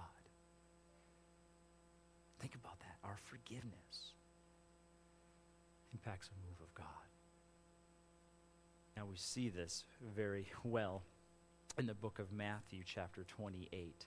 Think 2.41 2.57
about 2.57 2.79
that. 2.81 2.99
Our 3.05 3.19
forgiveness 3.31 4.15
impacts 5.93 6.29
a 6.29 6.37
move 6.47 6.59
of 6.61 6.75
God. 6.75 7.07
Now 8.99 9.07
we 9.09 9.17
see 9.17 9.49
this 9.49 9.85
very 10.17 10.49
well 10.65 11.05
in 11.79 11.87
the 11.87 11.95
book 11.95 12.19
of 12.19 12.33
Matthew, 12.33 12.83
chapter 12.85 13.23
28. 13.23 14.07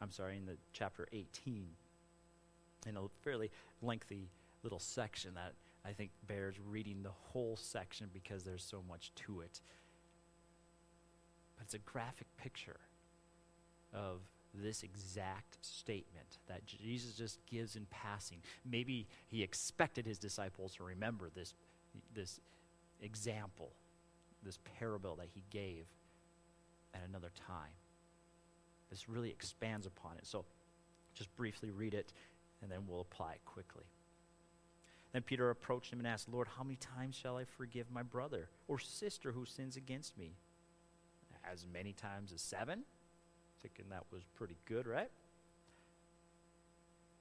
I'm 0.00 0.10
sorry, 0.10 0.36
in 0.36 0.46
the 0.46 0.56
chapter 0.72 1.06
18, 1.12 1.68
in 2.88 2.96
a 2.96 3.02
fairly 3.22 3.52
lengthy 3.82 4.30
little 4.64 4.80
section 4.80 5.34
that 5.34 5.52
I 5.84 5.92
think 5.92 6.10
bears 6.26 6.56
reading 6.58 7.04
the 7.04 7.12
whole 7.12 7.56
section 7.56 8.10
because 8.12 8.42
there's 8.42 8.64
so 8.64 8.82
much 8.88 9.12
to 9.26 9.42
it. 9.42 9.60
But 11.56 11.66
it's 11.66 11.74
a 11.74 11.78
graphic 11.78 12.26
picture 12.36 12.80
of 13.94 14.22
this 14.52 14.82
exact 14.82 15.64
statement 15.64 16.38
that 16.48 16.66
Jesus 16.66 17.14
just 17.14 17.38
gives 17.46 17.76
in 17.76 17.86
passing. 17.90 18.38
Maybe 18.68 19.06
he 19.28 19.44
expected 19.44 20.04
his 20.04 20.18
disciples 20.18 20.74
to 20.74 20.82
remember 20.82 21.30
this, 21.32 21.54
this 22.12 22.40
example 23.00 23.70
this 24.42 24.58
parable 24.78 25.16
that 25.16 25.28
he 25.34 25.42
gave 25.50 25.86
at 26.94 27.02
another 27.08 27.30
time. 27.46 27.72
This 28.90 29.08
really 29.08 29.30
expands 29.30 29.86
upon 29.86 30.18
it. 30.18 30.26
So 30.26 30.44
just 31.14 31.34
briefly 31.36 31.70
read 31.70 31.94
it, 31.94 32.12
and 32.60 32.70
then 32.70 32.80
we'll 32.86 33.00
apply 33.00 33.32
it 33.32 33.40
quickly. 33.44 33.84
Then 35.12 35.22
Peter 35.22 35.50
approached 35.50 35.92
him 35.92 35.98
and 35.98 36.08
asked, 36.08 36.28
Lord, 36.28 36.48
how 36.56 36.62
many 36.64 36.76
times 36.76 37.14
shall 37.14 37.36
I 37.36 37.44
forgive 37.44 37.90
my 37.90 38.02
brother 38.02 38.48
or 38.66 38.78
sister 38.78 39.32
who 39.32 39.44
sins 39.44 39.76
against 39.76 40.16
me? 40.16 40.36
As 41.50 41.66
many 41.70 41.92
times 41.92 42.32
as 42.32 42.40
seven? 42.40 42.84
Thinking 43.60 43.86
that 43.90 44.04
was 44.10 44.22
pretty 44.34 44.56
good, 44.64 44.86
right? 44.86 45.10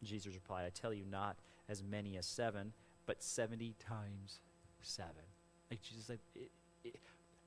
Jesus 0.03 0.33
replied, 0.33 0.65
I 0.65 0.69
tell 0.69 0.93
you, 0.93 1.03
not 1.09 1.37
as 1.67 1.83
many 1.83 2.17
as 2.17 2.25
seven, 2.25 2.73
but 3.05 3.21
70 3.21 3.75
times 3.79 4.39
seven. 4.81 5.23
Like 5.69 5.81
Jesus 5.81 6.05
said, 6.05 6.19
it, 6.35 6.51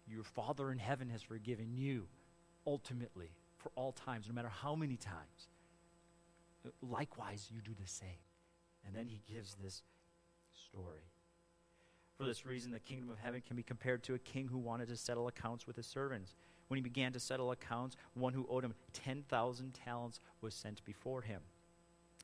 your 0.06 0.24
Father 0.24 0.70
in 0.70 0.78
heaven 0.78 1.08
has 1.10 1.22
forgiven 1.22 1.74
you 1.74 2.06
ultimately 2.66 3.30
for 3.56 3.70
all 3.74 3.92
times, 3.92 4.26
no 4.28 4.34
matter 4.34 4.48
how 4.48 4.74
many 4.74 4.96
times. 4.96 5.48
Likewise, 6.82 7.48
you 7.50 7.60
do 7.60 7.72
the 7.80 7.88
same. 7.88 8.08
And 8.86 8.94
then 8.94 9.06
he 9.06 9.22
gives 9.32 9.54
this 9.54 9.82
story. 10.52 11.10
For 12.18 12.24
this 12.24 12.46
reason, 12.46 12.70
the 12.70 12.78
kingdom 12.78 13.10
of 13.10 13.18
heaven 13.18 13.42
can 13.46 13.56
be 13.56 13.62
compared 13.62 14.02
to 14.04 14.14
a 14.14 14.18
king 14.18 14.48
who 14.48 14.58
wanted 14.58 14.88
to 14.88 14.96
settle 14.96 15.26
accounts 15.26 15.66
with 15.66 15.76
his 15.76 15.86
servants. 15.86 16.34
When 16.68 16.76
he 16.76 16.82
began 16.82 17.12
to 17.12 17.20
settle 17.20 17.50
accounts, 17.50 17.96
one 18.14 18.32
who 18.32 18.46
owed 18.48 18.64
him 18.64 18.74
10,000 18.92 19.74
talents 19.74 20.20
was 20.40 20.54
sent 20.54 20.84
before 20.84 21.22
him. 21.22 21.40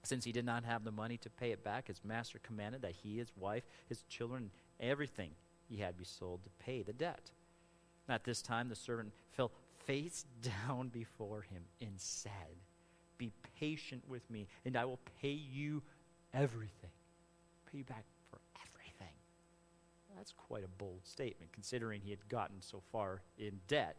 Since 0.03 0.25
he 0.25 0.33
did 0.33 0.47
not 0.47 0.65
have 0.65 0.85
the 0.85 0.93
money 0.93 1.19
to 1.19 1.29
pay 1.29 1.51
it 1.51 1.65
back, 1.65 1.89
his 1.89 2.05
master 2.05 2.39
commanded 2.43 2.83
that 2.83 2.95
he, 3.03 3.19
his 3.19 3.33
wife, 3.37 3.65
his 3.89 4.03
children, 4.05 4.51
everything 4.79 5.33
he 5.69 5.79
had 5.79 5.99
be 5.99 6.05
sold 6.05 6.45
to 6.45 6.51
pay 6.59 6.83
the 6.83 6.93
debt. 6.93 7.33
At 8.11 8.25
this 8.25 8.43
time, 8.43 8.69
the 8.69 8.75
servant 8.75 9.13
fell 9.31 9.53
face 9.87 10.25
down 10.67 10.89
before 10.89 11.43
him 11.43 11.63
and 11.81 11.93
said, 11.97 12.59
Be 13.17 13.31
patient 13.59 14.03
with 14.09 14.29
me, 14.29 14.49
and 14.65 14.77
I 14.77 14.85
will 14.85 14.99
pay 15.23 15.31
you 15.31 15.83
everything. 16.35 16.91
Pay 17.71 17.79
you 17.79 17.85
back 17.85 18.05
for 18.31 18.41
everything. 18.69 19.15
that's 20.17 20.33
quite 20.33 20.65
a 20.65 20.69
bold 20.83 21.01
statement, 21.05 21.53
considering 21.53 22.01
he 22.03 22.11
had 22.11 22.29
gotten 22.29 22.61
so 22.61 22.83
far 22.91 23.23
in 23.39 23.61
debt. 23.69 23.97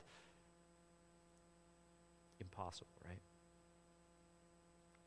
Impossible, 2.41 2.89
right? 3.07 3.21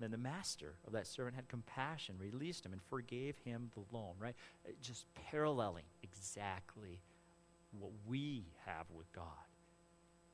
Then 0.01 0.11
the 0.11 0.19
master 0.19 0.75
of 0.87 0.93
that 0.95 1.07
servant 1.07 1.37
had 1.37 1.49
compassion, 1.49 2.17
released 2.19 2.65
him, 2.65 2.73
and 2.73 2.83
forgave 2.83 3.37
him 3.45 3.71
the 3.75 3.97
loan, 3.97 4.15
right? 4.19 4.35
Uh, 4.67 4.73
Just 4.83 5.05
paralleling 5.31 5.85
exactly 6.03 7.01
what 7.79 7.91
we 8.07 8.45
have 8.67 8.87
with 8.95 9.13
God, 9.13 9.25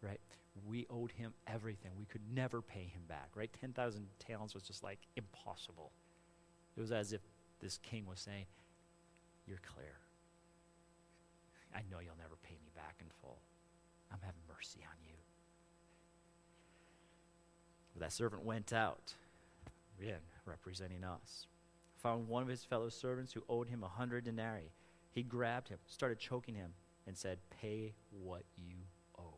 right? 0.03 0.20
We 0.66 0.87
owed 0.90 1.12
him 1.12 1.33
everything. 1.46 1.92
We 1.98 2.07
could 2.07 2.22
never 2.35 2.61
pay 2.61 2.90
him 2.92 3.03
back, 3.09 3.31
right? 3.35 3.50
10,000 3.61 4.07
talents 4.18 4.55
was 4.55 4.64
just 4.64 4.83
like 4.83 4.98
impossible. 5.16 5.92
It 6.76 6.81
was 6.81 6.92
as 6.92 7.12
if 7.12 7.20
this 7.61 7.79
king 7.79 8.07
was 8.07 8.20
saying, 8.20 8.46
You're 9.46 9.61
clear. 9.74 9.98
I 11.74 11.81
know 11.90 12.00
you'll 12.00 12.18
never 12.18 12.37
pay 12.42 12.57
me 12.62 12.70
back 12.74 12.96
in 13.00 13.07
full. 13.20 13.38
I'm 14.12 14.18
having 14.22 14.40
mercy 14.48 14.81
on 14.83 14.96
you. 15.07 15.14
But 17.94 18.03
that 18.03 18.12
servant 18.12 18.44
went 18.44 18.72
out, 18.72 19.14
again, 20.00 20.20
representing 20.46 21.05
us, 21.05 21.46
found 22.03 22.29
one 22.29 22.42
of 22.42 22.48
his 22.48 22.64
fellow 22.64 22.88
servants 22.88 23.33
who 23.33 23.42
owed 23.48 23.68
him 23.68 23.85
a 23.85 23.88
hundred 23.88 24.24
denarii. 24.24 24.72
He 25.12 25.22
grabbed 25.22 25.68
him, 25.68 25.79
started 25.87 26.18
choking 26.18 26.55
him, 26.55 26.72
and 27.06 27.16
said, 27.16 27.38
Pay 27.60 27.94
what 28.10 28.42
you 28.56 28.76
owe. 29.18 29.34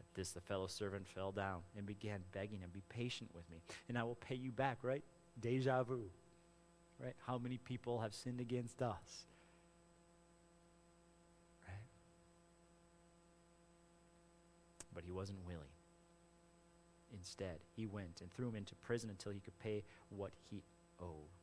At 0.00 0.06
this, 0.14 0.32
the 0.32 0.40
fellow 0.40 0.66
servant 0.66 1.06
fell 1.06 1.32
down 1.32 1.60
and 1.76 1.86
began 1.86 2.20
begging 2.32 2.60
him, 2.60 2.70
Be 2.72 2.82
patient 2.88 3.30
with 3.34 3.48
me, 3.50 3.58
and 3.88 3.98
I 3.98 4.02
will 4.04 4.16
pay 4.16 4.34
you 4.34 4.50
back, 4.50 4.78
right? 4.82 5.02
Deja 5.40 5.82
vu. 5.82 6.02
Right? 6.98 7.14
How 7.26 7.38
many 7.38 7.58
people 7.58 8.00
have 8.00 8.14
sinned 8.14 8.40
against 8.40 8.80
us? 8.80 9.26
Right? 11.66 11.74
But 14.94 15.04
he 15.04 15.10
wasn't 15.10 15.38
willing. 15.44 15.62
Instead, 17.12 17.58
he 17.76 17.86
went 17.86 18.20
and 18.20 18.32
threw 18.32 18.48
him 18.48 18.56
into 18.56 18.74
prison 18.76 19.10
until 19.10 19.32
he 19.32 19.40
could 19.40 19.58
pay 19.58 19.82
what 20.10 20.32
he 20.50 20.62
owed. 21.00 21.41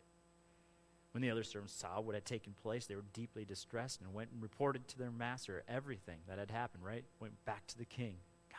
When 1.19 1.27
the 1.27 1.31
other 1.31 1.43
servants 1.43 1.73
saw 1.73 1.99
what 1.99 2.15
had 2.15 2.23
taken 2.23 2.53
place, 2.63 2.85
they 2.85 2.95
were 2.95 3.03
deeply 3.11 3.43
distressed 3.43 3.99
and 3.99 4.13
went 4.13 4.29
and 4.31 4.41
reported 4.41 4.87
to 4.87 4.97
their 4.97 5.11
master 5.11 5.63
everything 5.67 6.19
that 6.29 6.39
had 6.39 6.49
happened, 6.49 6.85
right? 6.85 7.03
Went 7.19 7.33
back 7.43 7.67
to 7.67 7.77
the 7.77 7.83
king. 7.83 8.15
God, 8.49 8.57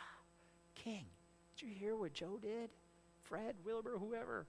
king, 0.75 1.05
did 1.57 1.65
you 1.65 1.73
hear 1.73 1.95
what 1.95 2.13
Joe 2.13 2.37
did? 2.39 2.69
Fred, 3.23 3.55
Wilbur, 3.65 3.97
whoever. 3.97 4.45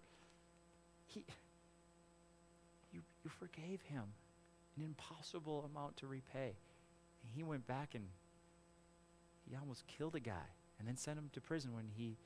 He, 1.06 1.24
you, 2.92 3.00
you 3.24 3.30
forgave 3.30 3.80
him 3.80 4.02
an 4.76 4.84
impossible 4.84 5.70
amount 5.72 5.96
to 5.96 6.06
repay. 6.06 6.52
And 7.22 7.32
he 7.34 7.42
went 7.42 7.66
back 7.66 7.94
and 7.94 8.04
he 9.48 9.56
almost 9.56 9.86
killed 9.86 10.16
a 10.16 10.20
guy 10.20 10.50
and 10.78 10.86
then 10.86 10.98
sent 10.98 11.18
him 11.18 11.30
to 11.32 11.40
prison 11.40 11.74
when 11.74 11.88
he 11.96 12.18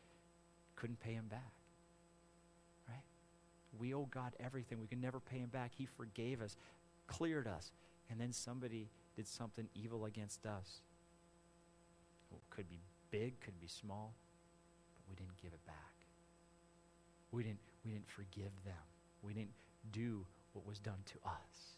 couldn't 0.75 0.99
pay 0.99 1.12
him 1.12 1.27
back. 1.29 1.56
We 3.79 3.95
owe 3.95 4.09
God 4.11 4.35
everything. 4.41 4.81
We 4.81 4.87
can 4.87 5.01
never 5.01 5.21
pay 5.21 5.39
him 5.39 5.49
back. 5.49 5.73
He 5.77 5.87
forgave 5.87 6.41
us, 6.41 6.57
cleared 7.07 7.47
us, 7.47 7.73
and 8.11 8.21
then 8.21 8.33
somebody 8.33 8.89
did 9.15 9.27
something 9.27 9.69
evil 9.75 10.05
against 10.05 10.47
us. 10.47 10.81
It 12.33 12.39
could 12.51 12.69
be 12.69 12.81
big, 13.11 13.41
could 13.41 13.59
be 13.61 13.69
small, 13.69 14.15
but 14.95 15.03
we 15.09 15.17
didn't 15.17 15.37
give 15.41 15.53
it 15.53 15.65
back. 15.67 15.95
We 17.31 17.43
didn't, 17.43 17.61
we 17.85 17.93
didn't 17.93 18.11
forgive 18.11 18.53
them. 18.65 18.75
We 19.23 19.33
didn't 19.33 19.55
do 19.93 20.27
what 20.53 20.67
was 20.67 20.79
done 20.79 21.03
to 21.07 21.29
us. 21.29 21.77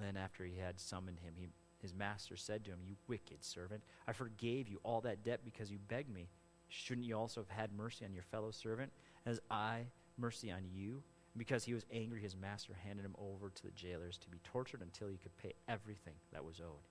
Then, 0.00 0.16
after 0.16 0.44
he 0.44 0.58
had 0.58 0.80
summoned 0.80 1.20
him, 1.20 1.34
he, 1.36 1.46
his 1.80 1.94
master 1.94 2.36
said 2.36 2.64
to 2.64 2.70
him, 2.72 2.80
You 2.84 2.96
wicked 3.06 3.44
servant, 3.44 3.82
I 4.08 4.12
forgave 4.12 4.68
you 4.68 4.80
all 4.82 5.00
that 5.02 5.22
debt 5.22 5.40
because 5.44 5.70
you 5.70 5.78
begged 5.88 6.12
me. 6.12 6.28
Shouldn't 6.74 7.06
you 7.06 7.16
also 7.16 7.40
have 7.40 7.56
had 7.56 7.72
mercy 7.72 8.04
on 8.04 8.12
your 8.12 8.24
fellow 8.24 8.50
servant, 8.50 8.92
as 9.26 9.40
I 9.50 9.86
mercy 10.18 10.50
on 10.50 10.62
you? 10.72 11.02
Because 11.36 11.64
he 11.64 11.74
was 11.74 11.86
angry, 11.92 12.20
his 12.20 12.36
master 12.36 12.74
handed 12.84 13.04
him 13.04 13.14
over 13.18 13.50
to 13.50 13.62
the 13.62 13.70
jailers 13.70 14.18
to 14.18 14.28
be 14.28 14.38
tortured 14.44 14.82
until 14.82 15.08
he 15.08 15.16
could 15.16 15.36
pay 15.36 15.52
everything 15.68 16.14
that 16.32 16.44
was 16.44 16.60
owed. 16.60 16.88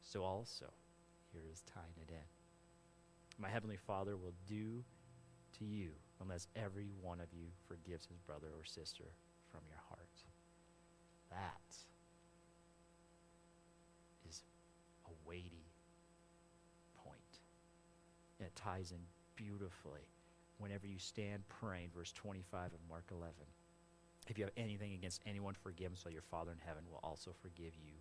So 0.00 0.22
also, 0.22 0.66
here 1.32 1.42
is 1.52 1.62
tying 1.72 1.86
it 2.00 2.10
in. 2.10 3.42
My 3.42 3.48
heavenly 3.48 3.78
Father 3.78 4.16
will 4.16 4.34
do 4.46 4.84
to 5.58 5.64
you 5.64 5.90
unless 6.20 6.46
every 6.54 6.88
one 7.00 7.20
of 7.20 7.28
you 7.32 7.46
forgives 7.66 8.06
his 8.06 8.18
brother 8.18 8.48
or 8.56 8.64
sister 8.64 9.04
from 9.50 9.60
your 9.68 9.80
heart. 9.88 10.08
That 11.30 11.76
is 14.28 14.42
a 15.06 15.28
weighty 15.28 15.72
point. 17.04 17.18
And 18.38 18.46
it 18.48 18.51
ties 18.62 18.92
beautifully 19.36 20.06
whenever 20.58 20.86
you 20.86 20.98
stand 20.98 21.42
praying, 21.48 21.90
verse 21.94 22.12
25 22.12 22.66
of 22.66 22.78
Mark 22.88 23.04
11. 23.10 23.34
If 24.28 24.38
you 24.38 24.44
have 24.44 24.52
anything 24.56 24.92
against 24.94 25.20
anyone, 25.26 25.54
forgive 25.54 25.90
them, 25.90 25.96
so 25.96 26.08
your 26.08 26.22
Father 26.22 26.52
in 26.52 26.58
heaven 26.64 26.84
will 26.90 27.00
also 27.02 27.34
forgive 27.42 27.74
you 27.74 27.94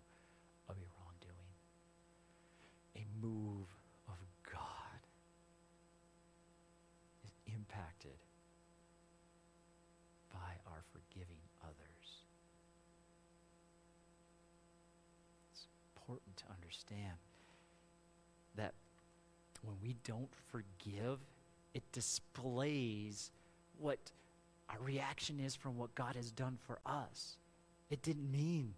of 0.70 0.78
your 0.78 0.90
wrongdoing. 1.00 1.52
A 2.96 3.06
move 3.20 3.68
of 4.08 4.20
God 4.46 5.02
is 7.26 7.32
impacted 7.48 8.20
by 10.32 10.60
our 10.68 10.84
forgiving 10.94 11.42
others. 11.64 12.26
It's 15.52 15.68
important 15.96 16.38
to 16.38 16.44
understand 16.54 17.18
we 19.82 19.96
don't 20.04 20.30
forgive, 20.52 21.20
it 21.74 21.84
displays 21.92 23.32
what 23.78 24.12
our 24.70 24.80
reaction 24.80 25.40
is 25.40 25.56
from 25.56 25.78
what 25.78 25.96
God 25.96 26.16
has 26.16 26.32
done 26.32 26.58
for 26.66 26.80
us. 26.86 27.38
It 27.90 28.02
didn't 28.02 28.32
mean 28.32 28.74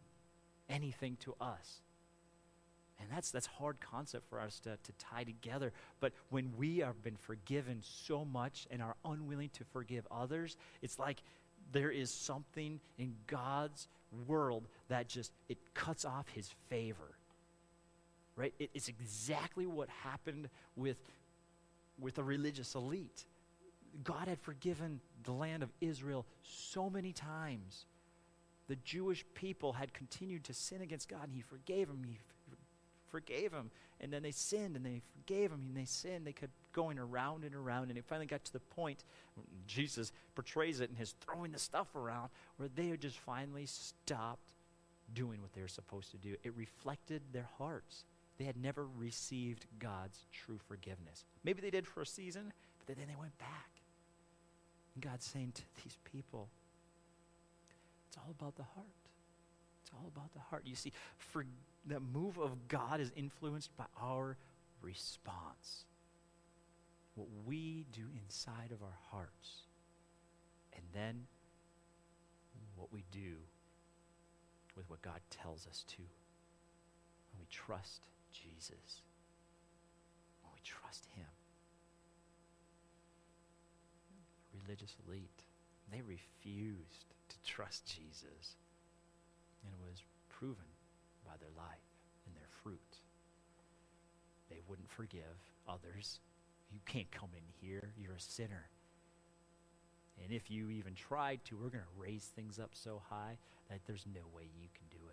anything 0.69 1.17
to 1.21 1.35
us. 1.39 1.81
And 2.99 3.09
that's 3.11 3.31
that's 3.31 3.47
hard 3.47 3.77
concept 3.81 4.29
for 4.29 4.39
us 4.39 4.59
to, 4.61 4.77
to 4.81 4.91
tie 4.93 5.23
together. 5.23 5.73
But 5.99 6.13
when 6.29 6.53
we 6.57 6.79
have 6.79 7.03
been 7.03 7.17
forgiven 7.17 7.79
so 7.81 8.23
much 8.23 8.65
and 8.71 8.81
are 8.81 8.95
unwilling 9.03 9.49
to 9.53 9.63
forgive 9.65 10.07
others, 10.09 10.55
it's 10.81 10.97
like 10.97 11.21
there 11.71 11.91
is 11.91 12.11
something 12.11 12.79
in 12.97 13.15
God's 13.27 13.87
world 14.27 14.67
that 14.87 15.09
just 15.09 15.31
it 15.49 15.57
cuts 15.73 16.05
off 16.05 16.29
his 16.29 16.49
favor. 16.69 17.17
Right? 18.36 18.54
It, 18.60 18.72
it's 18.74 18.88
exactly 18.88 19.65
what 19.65 19.89
happened 19.89 20.50
with 20.76 20.98
with 22.00 22.15
the 22.15 22.24
religious 22.24 22.76
elite. 22.76 23.26
God 24.04 24.28
had 24.28 24.39
forgiven 24.39 25.00
the 25.24 25.32
land 25.32 25.62
of 25.62 25.72
Israel 25.80 26.26
so 26.41 26.89
many 26.89 27.13
times. 27.13 27.86
The 28.67 28.76
Jewish 28.78 29.24
people 29.36 29.74
had 29.74 29.93
continued 29.93 30.46
to 30.46 30.54
sin 30.54 30.82
against 30.82 31.10
God, 31.10 31.26
and 31.26 31.36
He 31.36 31.41
forgave 31.41 31.88
them. 31.88 32.02
He 32.04 32.17
forgave 33.10 33.52
them. 33.52 33.69
And 34.02 34.12
then 34.12 34.24
they 34.24 34.32
sinned, 34.32 34.76
and 34.76 34.86
they 34.86 35.02
forgave 35.15 35.52
them, 35.52 35.65
and 35.67 35.78
they 35.78 35.86
sinned. 35.86 36.26
They 36.26 36.34
kept 36.34 36.52
going 36.74 36.98
around 36.98 37.43
and 37.43 37.54
around, 37.54 37.89
and 37.89 37.98
it 37.98 38.06
finally 38.06 38.26
got 38.26 38.43
to 38.46 38.54
the 38.54 38.60
point, 38.60 39.04
Jesus 39.67 40.12
portrays 40.34 40.80
it 40.80 40.89
in 40.89 40.96
his 40.96 41.13
throwing 41.22 41.52
the 41.52 41.60
stuff 41.60 41.96
around, 41.96 42.30
where 42.58 42.69
they 42.74 42.88
had 42.88 43.02
just 43.02 43.19
finally 43.19 43.67
stopped 43.67 44.54
doing 45.13 45.41
what 45.41 45.54
they 45.54 45.62
were 45.62 45.67
supposed 45.67 46.10
to 46.12 46.17
do. 46.17 46.36
It 46.43 46.56
reflected 46.56 47.22
their 47.32 47.48
hearts. 47.60 48.06
They 48.38 48.46
had 48.46 48.58
never 48.58 48.86
received 48.98 49.65
God's 49.80 50.26
true 50.32 50.60
forgiveness. 50.67 51.26
Maybe 51.43 51.62
they 51.62 51.69
did 51.69 51.88
for 51.88 52.02
a 52.02 52.06
season, 52.06 52.52
but 52.86 52.98
then 52.98 53.06
they 53.08 53.15
went 53.19 53.38
back. 53.38 53.69
And 54.96 55.04
God's 55.04 55.26
saying 55.26 55.54
to 55.56 55.62
these 55.84 55.98
people, 56.04 56.50
it's 58.08 58.17
all 58.17 58.32
about 58.38 58.56
the 58.56 58.63
heart. 58.63 58.88
It's 59.82 59.91
all 59.93 60.08
about 60.15 60.34
the 60.34 60.39
heart. 60.39 60.63
You 60.65 60.76
see, 60.76 60.93
for 61.17 61.46
the 61.86 62.00
move 62.00 62.38
of 62.38 62.67
God 62.67 63.00
is 63.00 63.12
influenced 63.15 63.76
by 63.78 63.86
our 64.02 64.38
response. 64.82 65.86
What 67.15 67.28
we 67.46 67.86
do 67.91 68.04
inside 68.24 68.72
of 68.72 68.82
our 68.82 68.98
hearts. 69.12 69.63
And 70.74 70.84
then 70.93 71.28
what 72.76 72.91
we 72.91 73.04
do 73.12 73.36
with 74.76 74.89
what 74.89 75.02
God 75.02 75.19
tells 75.30 75.67
us 75.67 75.84
to. 75.88 75.98
When 75.98 77.39
we 77.39 77.48
trust 77.50 78.02
Jesus. 78.63 79.02
When 80.41 80.54
we 80.54 80.62
trust 80.63 81.06
Him. 81.15 81.28
Religious 84.63 84.95
elite, 85.06 85.43
they 85.91 86.02
refused 86.02 87.06
to 87.28 87.36
trust 87.43 87.86
Jesus. 87.86 88.56
And 89.63 89.73
it 89.73 89.80
was 89.84 90.04
proven 90.30 90.71
by 91.26 91.34
their 91.39 91.52
life 91.58 91.91
and 92.26 92.36
their 92.36 92.47
fruit. 92.63 92.80
They 94.49 94.62
wouldn't 94.67 94.89
forgive 94.89 95.52
others. 95.67 96.19
You 96.71 96.80
can't 96.86 97.12
come 97.12 97.30
in 97.36 97.67
here. 97.67 97.91
You're 97.97 98.15
a 98.15 98.21
sinner. 98.21 98.69
And 100.23 100.32
if 100.32 100.49
you 100.49 100.69
even 100.69 100.93
tried 100.95 101.43
to, 101.45 101.58
we're 101.58 101.69
going 101.69 101.84
to 101.84 102.02
raise 102.02 102.32
things 102.36 102.60
up 102.60 102.71
so 102.73 103.02
high 103.10 103.38
that 103.69 103.82
there's 103.88 104.06
no 104.13 104.21
way 104.34 104.43
you 104.43 104.69
can 104.73 104.86
do 104.89 105.04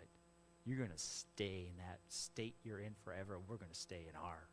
You're 0.65 0.77
going 0.77 0.91
to 0.91 0.97
stay 0.97 1.67
in 1.69 1.77
that 1.77 1.99
state 2.07 2.55
you're 2.63 2.79
in 2.79 2.93
forever. 3.03 3.39
We're 3.47 3.57
going 3.57 3.71
to 3.71 3.79
stay 3.79 4.05
in 4.07 4.15
our 4.15 4.47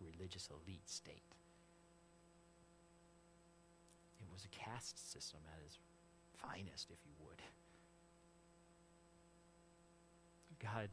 religious 0.00 0.48
elite 0.50 0.88
state. 0.88 1.22
It 4.20 4.26
was 4.32 4.44
a 4.44 4.48
caste 4.48 5.12
system 5.12 5.40
at 5.52 5.64
its 5.64 5.78
finest, 6.36 6.90
if 6.90 6.98
you 7.04 7.12
would. 7.26 7.42
God 10.62 10.90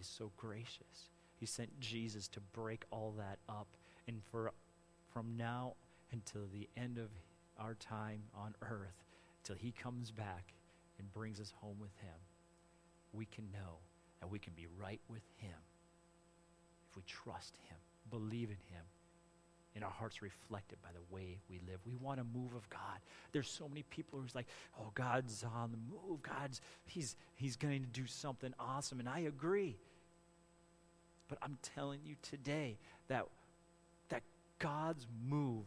is 0.00 0.06
so 0.06 0.32
gracious. 0.36 1.10
He 1.38 1.46
sent 1.46 1.78
Jesus 1.80 2.28
to 2.28 2.40
break 2.40 2.84
all 2.90 3.14
that 3.18 3.38
up. 3.48 3.68
And 4.08 4.22
for 4.30 4.52
from 5.12 5.36
now 5.36 5.74
until 6.12 6.46
the 6.52 6.68
end 6.76 6.98
of 6.98 7.10
our 7.58 7.74
time 7.74 8.22
on 8.34 8.54
earth, 8.62 9.04
till 9.42 9.56
he 9.56 9.72
comes 9.72 10.10
back 10.10 10.54
and 10.98 11.12
brings 11.12 11.40
us 11.40 11.52
home 11.60 11.76
with 11.80 11.96
him, 11.98 12.14
we 13.16 13.26
can 13.26 13.44
know 13.52 13.78
that 14.20 14.30
we 14.30 14.38
can 14.38 14.52
be 14.54 14.66
right 14.80 15.00
with 15.08 15.22
him 15.38 15.58
if 16.90 16.96
we 16.96 17.02
trust 17.06 17.56
him, 17.68 17.76
believe 18.10 18.50
in 18.50 18.56
him, 18.74 18.84
and 19.74 19.84
our 19.84 19.90
hearts 19.90 20.22
reflected 20.22 20.78
by 20.82 20.88
the 20.92 21.14
way 21.14 21.38
we 21.50 21.60
live. 21.66 21.80
We 21.84 21.94
want 21.94 22.20
a 22.20 22.24
move 22.24 22.54
of 22.54 22.68
God. 22.70 22.98
There's 23.32 23.48
so 23.48 23.68
many 23.68 23.82
people 23.82 24.18
who's 24.18 24.34
like, 24.34 24.46
"Oh, 24.78 24.90
God's 24.94 25.44
on 25.44 25.70
the 25.70 25.76
move. 25.76 26.22
God's 26.22 26.60
he's 26.86 27.14
he's 27.34 27.56
going 27.56 27.82
to 27.82 27.88
do 27.88 28.06
something 28.06 28.54
awesome." 28.58 29.00
And 29.00 29.08
I 29.08 29.20
agree. 29.20 29.76
But 31.28 31.38
I'm 31.42 31.58
telling 31.74 32.00
you 32.04 32.16
today 32.22 32.78
that 33.08 33.26
that 34.08 34.22
God's 34.58 35.06
move 35.28 35.66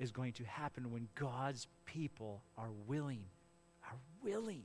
is 0.00 0.10
going 0.10 0.32
to 0.32 0.44
happen 0.44 0.90
when 0.90 1.08
God's 1.14 1.68
people 1.84 2.42
are 2.58 2.72
willing, 2.86 3.24
are 3.84 3.98
willing 4.22 4.64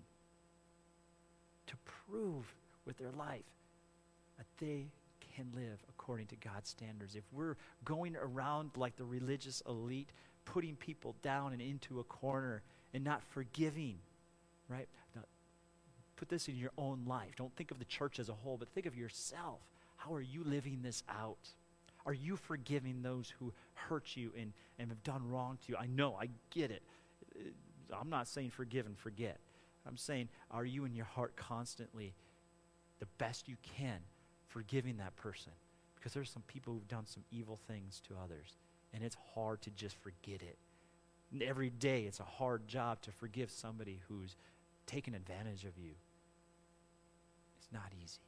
prove 2.10 2.54
with 2.86 2.98
their 2.98 3.12
life 3.12 3.44
that 4.38 4.48
they 4.60 4.88
can 5.36 5.48
live 5.56 5.84
according 5.90 6.28
to 6.28 6.36
God's 6.36 6.70
standards. 6.70 7.16
If 7.16 7.24
we're 7.32 7.56
going 7.86 8.16
around 8.16 8.72
like 8.76 8.96
the 8.96 9.06
religious 9.06 9.62
elite, 9.68 10.10
putting 10.46 10.76
people 10.76 11.16
down 11.22 11.54
and 11.54 11.62
into 11.62 12.00
a 12.00 12.04
corner 12.04 12.62
and 12.94 13.04
not 13.04 13.22
forgiving, 13.24 13.98
right? 14.68 14.88
Now, 15.16 15.22
put 16.16 16.30
this 16.30 16.48
in 16.48 16.58
your 16.58 16.72
own 16.78 17.04
life. 17.06 17.36
Don't 17.36 17.56
think 17.56 17.72
of 17.72 17.80
the 17.80 17.86
church 17.86 18.20
as 18.20 18.30
a 18.30 18.34
whole, 18.34 18.58
but 18.58 18.70
think 18.70 18.86
of 18.86 18.96
yourself. 18.98 19.60
How 19.98 20.14
are 20.14 20.22
you 20.22 20.44
living 20.44 20.80
this 20.82 21.04
out? 21.10 21.50
Are 22.06 22.14
you 22.14 22.38
forgiving 22.38 23.02
those 23.02 23.32
who 23.40 23.54
hurt 23.74 24.16
you 24.16 24.32
and, 24.38 24.54
and 24.80 24.90
have 24.90 25.04
done 25.04 25.30
wrong 25.30 25.58
to 25.66 25.74
you? 25.74 25.78
I 25.78 25.88
know, 25.88 26.18
I 26.20 26.30
get 26.50 26.72
it. 26.72 26.82
Uh, 27.36 27.96
I'm 28.00 28.10
not 28.10 28.28
saying 28.28 28.52
forgive 28.52 28.86
and 28.86 28.98
forget. 28.98 29.38
I'm 29.88 29.98
saying, 29.98 30.30
are 30.52 30.66
you 30.66 30.86
in 30.86 30.94
your 30.94 31.06
heart 31.06 31.36
constantly 31.36 32.14
the 33.00 33.08
best 33.18 33.48
you 33.48 33.56
can 33.64 34.00
forgiving 34.48 34.98
that 34.98 35.16
person? 35.16 35.54
Because 35.96 36.14
there's 36.14 36.32
some 36.32 36.44
people 36.48 36.74
who've 36.74 36.88
done 36.88 37.06
some 37.06 37.24
evil 37.32 37.60
things 37.68 38.02
to 38.08 38.16
others, 38.24 38.58
and 38.94 39.04
it's 39.04 39.18
hard 39.34 39.62
to 39.64 39.70
just 39.72 39.96
forget 39.98 40.42
it. 40.42 40.58
And 41.32 41.44
every 41.44 41.70
day, 41.70 42.04
it's 42.04 42.20
a 42.20 42.24
hard 42.24 42.68
job 42.68 43.02
to 43.02 43.12
forgive 43.12 43.52
somebody 43.52 44.00
who's 44.08 44.36
taken 44.86 45.14
advantage 45.14 45.66
of 45.66 45.78
you. 45.78 45.92
It's 47.60 47.72
not 47.72 47.92
easy. 48.02 48.20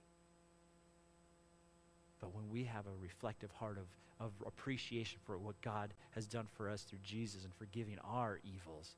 But 2.19 2.35
when 2.35 2.49
we 2.49 2.65
have 2.65 2.85
a 2.85 3.01
reflective 3.01 3.51
heart 3.51 3.79
of, 3.79 3.87
of 4.23 4.31
appreciation 4.45 5.19
for 5.25 5.39
what 5.39 5.59
God 5.61 5.93
has 6.11 6.27
done 6.27 6.47
for 6.53 6.69
us 6.69 6.83
through 6.83 6.99
Jesus 7.03 7.43
and 7.43 7.53
forgiving 7.55 7.97
our 8.05 8.39
evils, 8.43 8.95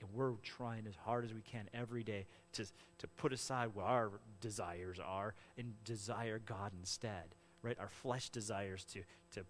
and 0.00 0.10
we're 0.12 0.32
trying 0.42 0.86
as 0.86 0.94
hard 0.96 1.24
as 1.24 1.34
we 1.34 1.42
can 1.42 1.68
every 1.74 2.02
day 2.02 2.26
to, 2.52 2.64
to 2.98 3.06
put 3.16 3.32
aside 3.32 3.70
what 3.74 3.86
our 3.86 4.10
desires 4.40 4.98
are 5.04 5.34
and 5.56 5.72
desire 5.84 6.38
God 6.38 6.72
instead, 6.78 7.34
right? 7.62 7.76
Our 7.78 7.88
flesh 7.88 8.30
desires 8.30 8.84
to, 8.92 9.02
to, 9.32 9.44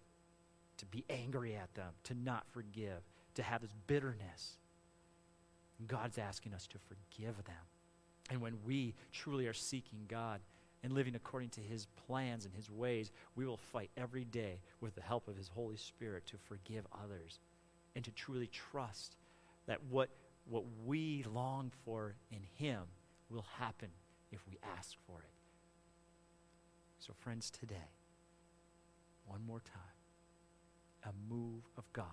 to 0.77 0.85
be 0.87 1.05
angry 1.09 1.55
at 1.55 1.73
them, 1.75 1.93
to 2.05 2.13
not 2.13 2.45
forgive, 2.51 3.01
to 3.35 3.43
have 3.43 3.61
this 3.61 3.73
bitterness. 3.87 4.57
And 5.77 5.87
God's 5.87 6.17
asking 6.17 6.53
us 6.53 6.67
to 6.67 6.77
forgive 6.77 7.35
them. 7.45 7.55
And 8.29 8.41
when 8.41 8.57
we 8.65 8.95
truly 9.11 9.47
are 9.47 9.53
seeking 9.53 10.05
God, 10.07 10.41
and 10.83 10.93
living 10.93 11.15
according 11.15 11.49
to 11.49 11.61
his 11.61 11.87
plans 12.07 12.45
and 12.45 12.53
his 12.53 12.69
ways, 12.71 13.11
we 13.35 13.45
will 13.45 13.57
fight 13.57 13.89
every 13.97 14.23
day 14.23 14.59
with 14.81 14.95
the 14.95 15.01
help 15.01 15.27
of 15.27 15.35
his 15.35 15.49
Holy 15.49 15.75
Spirit 15.75 16.25
to 16.27 16.37
forgive 16.37 16.85
others 17.03 17.39
and 17.95 18.05
to 18.05 18.11
truly 18.11 18.47
trust 18.47 19.17
that 19.67 19.79
what, 19.89 20.09
what 20.49 20.63
we 20.85 21.23
long 21.31 21.71
for 21.85 22.15
in 22.31 22.39
him 22.57 22.81
will 23.29 23.45
happen 23.59 23.89
if 24.31 24.39
we 24.47 24.57
ask 24.77 24.97
for 25.05 25.19
it. 25.19 25.29
So, 26.99 27.13
friends, 27.13 27.51
today, 27.51 27.93
one 29.25 29.41
more 29.45 29.61
time, 29.61 31.05
a 31.05 31.33
move 31.33 31.63
of 31.77 31.91
God 31.93 32.05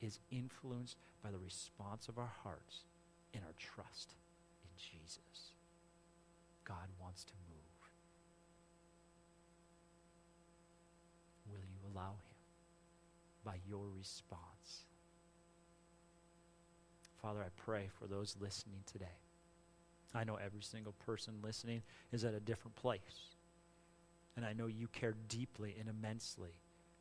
is 0.00 0.18
influenced 0.30 0.96
by 1.22 1.30
the 1.30 1.38
response 1.38 2.08
of 2.08 2.18
our 2.18 2.32
hearts 2.42 2.84
and 3.32 3.42
our 3.44 3.54
trust 3.58 4.14
in 4.62 4.70
Jesus. 4.76 5.52
God 6.64 6.88
wants 7.00 7.24
to 7.24 7.32
move. 7.48 7.58
Will 11.50 11.60
you 11.60 11.92
allow 11.94 12.10
Him 12.10 12.36
by 13.44 13.56
your 13.66 13.86
response? 13.96 14.87
Father, 17.20 17.40
I 17.40 17.48
pray 17.56 17.88
for 17.98 18.06
those 18.06 18.36
listening 18.40 18.80
today. 18.86 19.18
I 20.14 20.24
know 20.24 20.36
every 20.36 20.62
single 20.62 20.94
person 21.04 21.34
listening 21.42 21.82
is 22.12 22.24
at 22.24 22.34
a 22.34 22.40
different 22.40 22.76
place. 22.76 23.34
And 24.36 24.46
I 24.46 24.52
know 24.52 24.66
you 24.66 24.86
care 24.88 25.14
deeply 25.28 25.76
and 25.78 25.88
immensely 25.88 26.60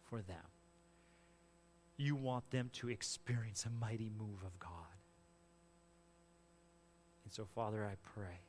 for 0.09 0.21
them. 0.21 0.37
You 1.95 2.15
want 2.15 2.49
them 2.51 2.69
to 2.73 2.89
experience 2.89 3.65
a 3.65 3.69
mighty 3.69 4.11
move 4.17 4.43
of 4.45 4.57
God. 4.59 4.71
And 7.23 7.33
so, 7.33 7.45
Father, 7.45 7.85
I 7.85 7.95
pray. 8.03 8.41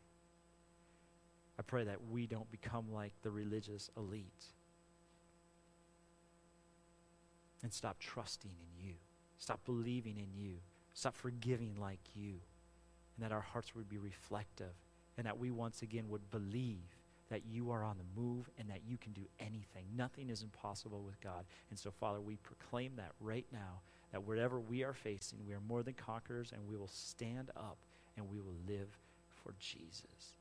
I 1.59 1.62
pray 1.62 1.85
that 1.85 2.09
we 2.11 2.26
don't 2.26 2.50
become 2.50 2.92
like 2.92 3.12
the 3.22 3.31
religious 3.31 3.90
elite 3.96 4.46
and 7.62 7.72
stop 7.72 7.98
trusting 7.98 8.52
in 8.52 8.87
you. 8.87 8.94
Stop 9.38 9.64
believing 9.64 10.16
in 10.18 10.40
you. 10.40 10.59
Stop 10.98 11.14
forgiving 11.14 11.76
like 11.80 12.00
you. 12.16 12.40
And 13.14 13.24
that 13.24 13.30
our 13.30 13.40
hearts 13.40 13.72
would 13.76 13.88
be 13.88 13.98
reflective 13.98 14.72
and 15.16 15.26
that 15.26 15.38
we 15.38 15.48
once 15.48 15.82
again 15.82 16.08
would 16.08 16.28
believe 16.32 16.96
that 17.30 17.42
you 17.48 17.70
are 17.70 17.84
on 17.84 17.98
the 17.98 18.20
move 18.20 18.50
and 18.58 18.68
that 18.68 18.80
you 18.84 18.96
can 18.96 19.12
do 19.12 19.28
anything. 19.38 19.84
Nothing 19.96 20.28
is 20.28 20.42
impossible 20.42 21.02
with 21.02 21.20
God. 21.20 21.44
And 21.70 21.78
so, 21.78 21.92
Father, 21.92 22.20
we 22.20 22.34
proclaim 22.37 22.94
that 22.96 23.12
right 23.20 23.46
now 23.52 23.80
that 24.11 24.24
wherever 24.24 24.58
we 24.58 24.82
are 24.82 24.92
facing, 24.92 25.38
we 25.46 25.54
are 25.54 25.61
more 25.61 25.84
than 25.84 25.94
conquerors 25.94 26.50
and 26.52 26.66
we 26.68 26.76
will 26.76 26.90
stand 26.92 27.50
up 27.56 27.76
and 28.16 28.28
we 28.28 28.40
will 28.40 28.56
live 28.66 28.88
for 29.44 29.54
Jesus. 29.61 30.32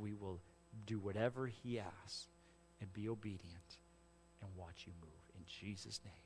We 0.00 0.12
will 0.12 0.38
do 0.86 1.00
whatever 1.00 1.48
He 1.48 1.80
asks 1.80 2.28
and 2.80 2.92
be 2.92 3.08
obedient 3.08 3.78
and 4.40 4.50
watch 4.56 4.84
you 4.86 4.92
move. 5.00 5.10
In 5.34 5.42
Jesus' 5.46 6.00
name, 6.04 6.25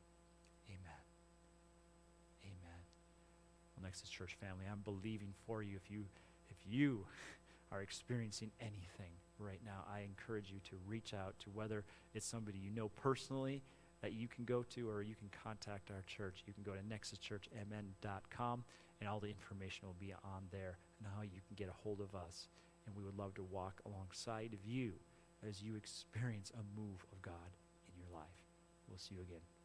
Nexus 3.90 4.08
church 4.08 4.36
family. 4.40 4.66
I'm 4.70 4.82
believing 4.84 5.34
for 5.48 5.64
you. 5.64 5.74
If 5.74 5.90
you, 5.90 6.04
if 6.48 6.58
you 6.64 7.04
are 7.72 7.82
experiencing 7.82 8.52
anything 8.60 9.10
right 9.36 9.58
now, 9.66 9.84
I 9.92 10.02
encourage 10.02 10.52
you 10.52 10.60
to 10.70 10.76
reach 10.86 11.12
out 11.12 11.34
to 11.40 11.50
whether 11.50 11.82
it's 12.14 12.24
somebody 12.24 12.58
you 12.58 12.70
know 12.70 12.88
personally 12.90 13.64
that 14.00 14.12
you 14.12 14.28
can 14.28 14.44
go 14.44 14.62
to 14.74 14.88
or 14.88 15.02
you 15.02 15.16
can 15.16 15.28
contact 15.42 15.90
our 15.90 16.04
church. 16.06 16.44
You 16.46 16.52
can 16.52 16.62
go 16.62 16.70
to 16.70 16.82
nexuschurchmn.com 16.82 18.64
and 19.00 19.08
all 19.08 19.18
the 19.18 19.26
information 19.26 19.88
will 19.88 19.96
be 19.98 20.12
on 20.12 20.44
there 20.52 20.78
and 21.00 21.08
how 21.16 21.22
you 21.22 21.40
can 21.48 21.56
get 21.56 21.68
a 21.68 21.82
hold 21.82 22.00
of 22.00 22.14
us. 22.14 22.46
And 22.86 22.94
we 22.94 23.02
would 23.02 23.18
love 23.18 23.34
to 23.34 23.42
walk 23.42 23.80
alongside 23.84 24.52
of 24.52 24.64
you 24.64 24.92
as 25.48 25.64
you 25.64 25.74
experience 25.74 26.52
a 26.54 26.80
move 26.80 27.04
of 27.10 27.20
God 27.22 27.50
in 27.88 27.98
your 27.98 28.16
life. 28.16 28.46
We'll 28.88 28.98
see 28.98 29.16
you 29.16 29.22
again 29.22 29.59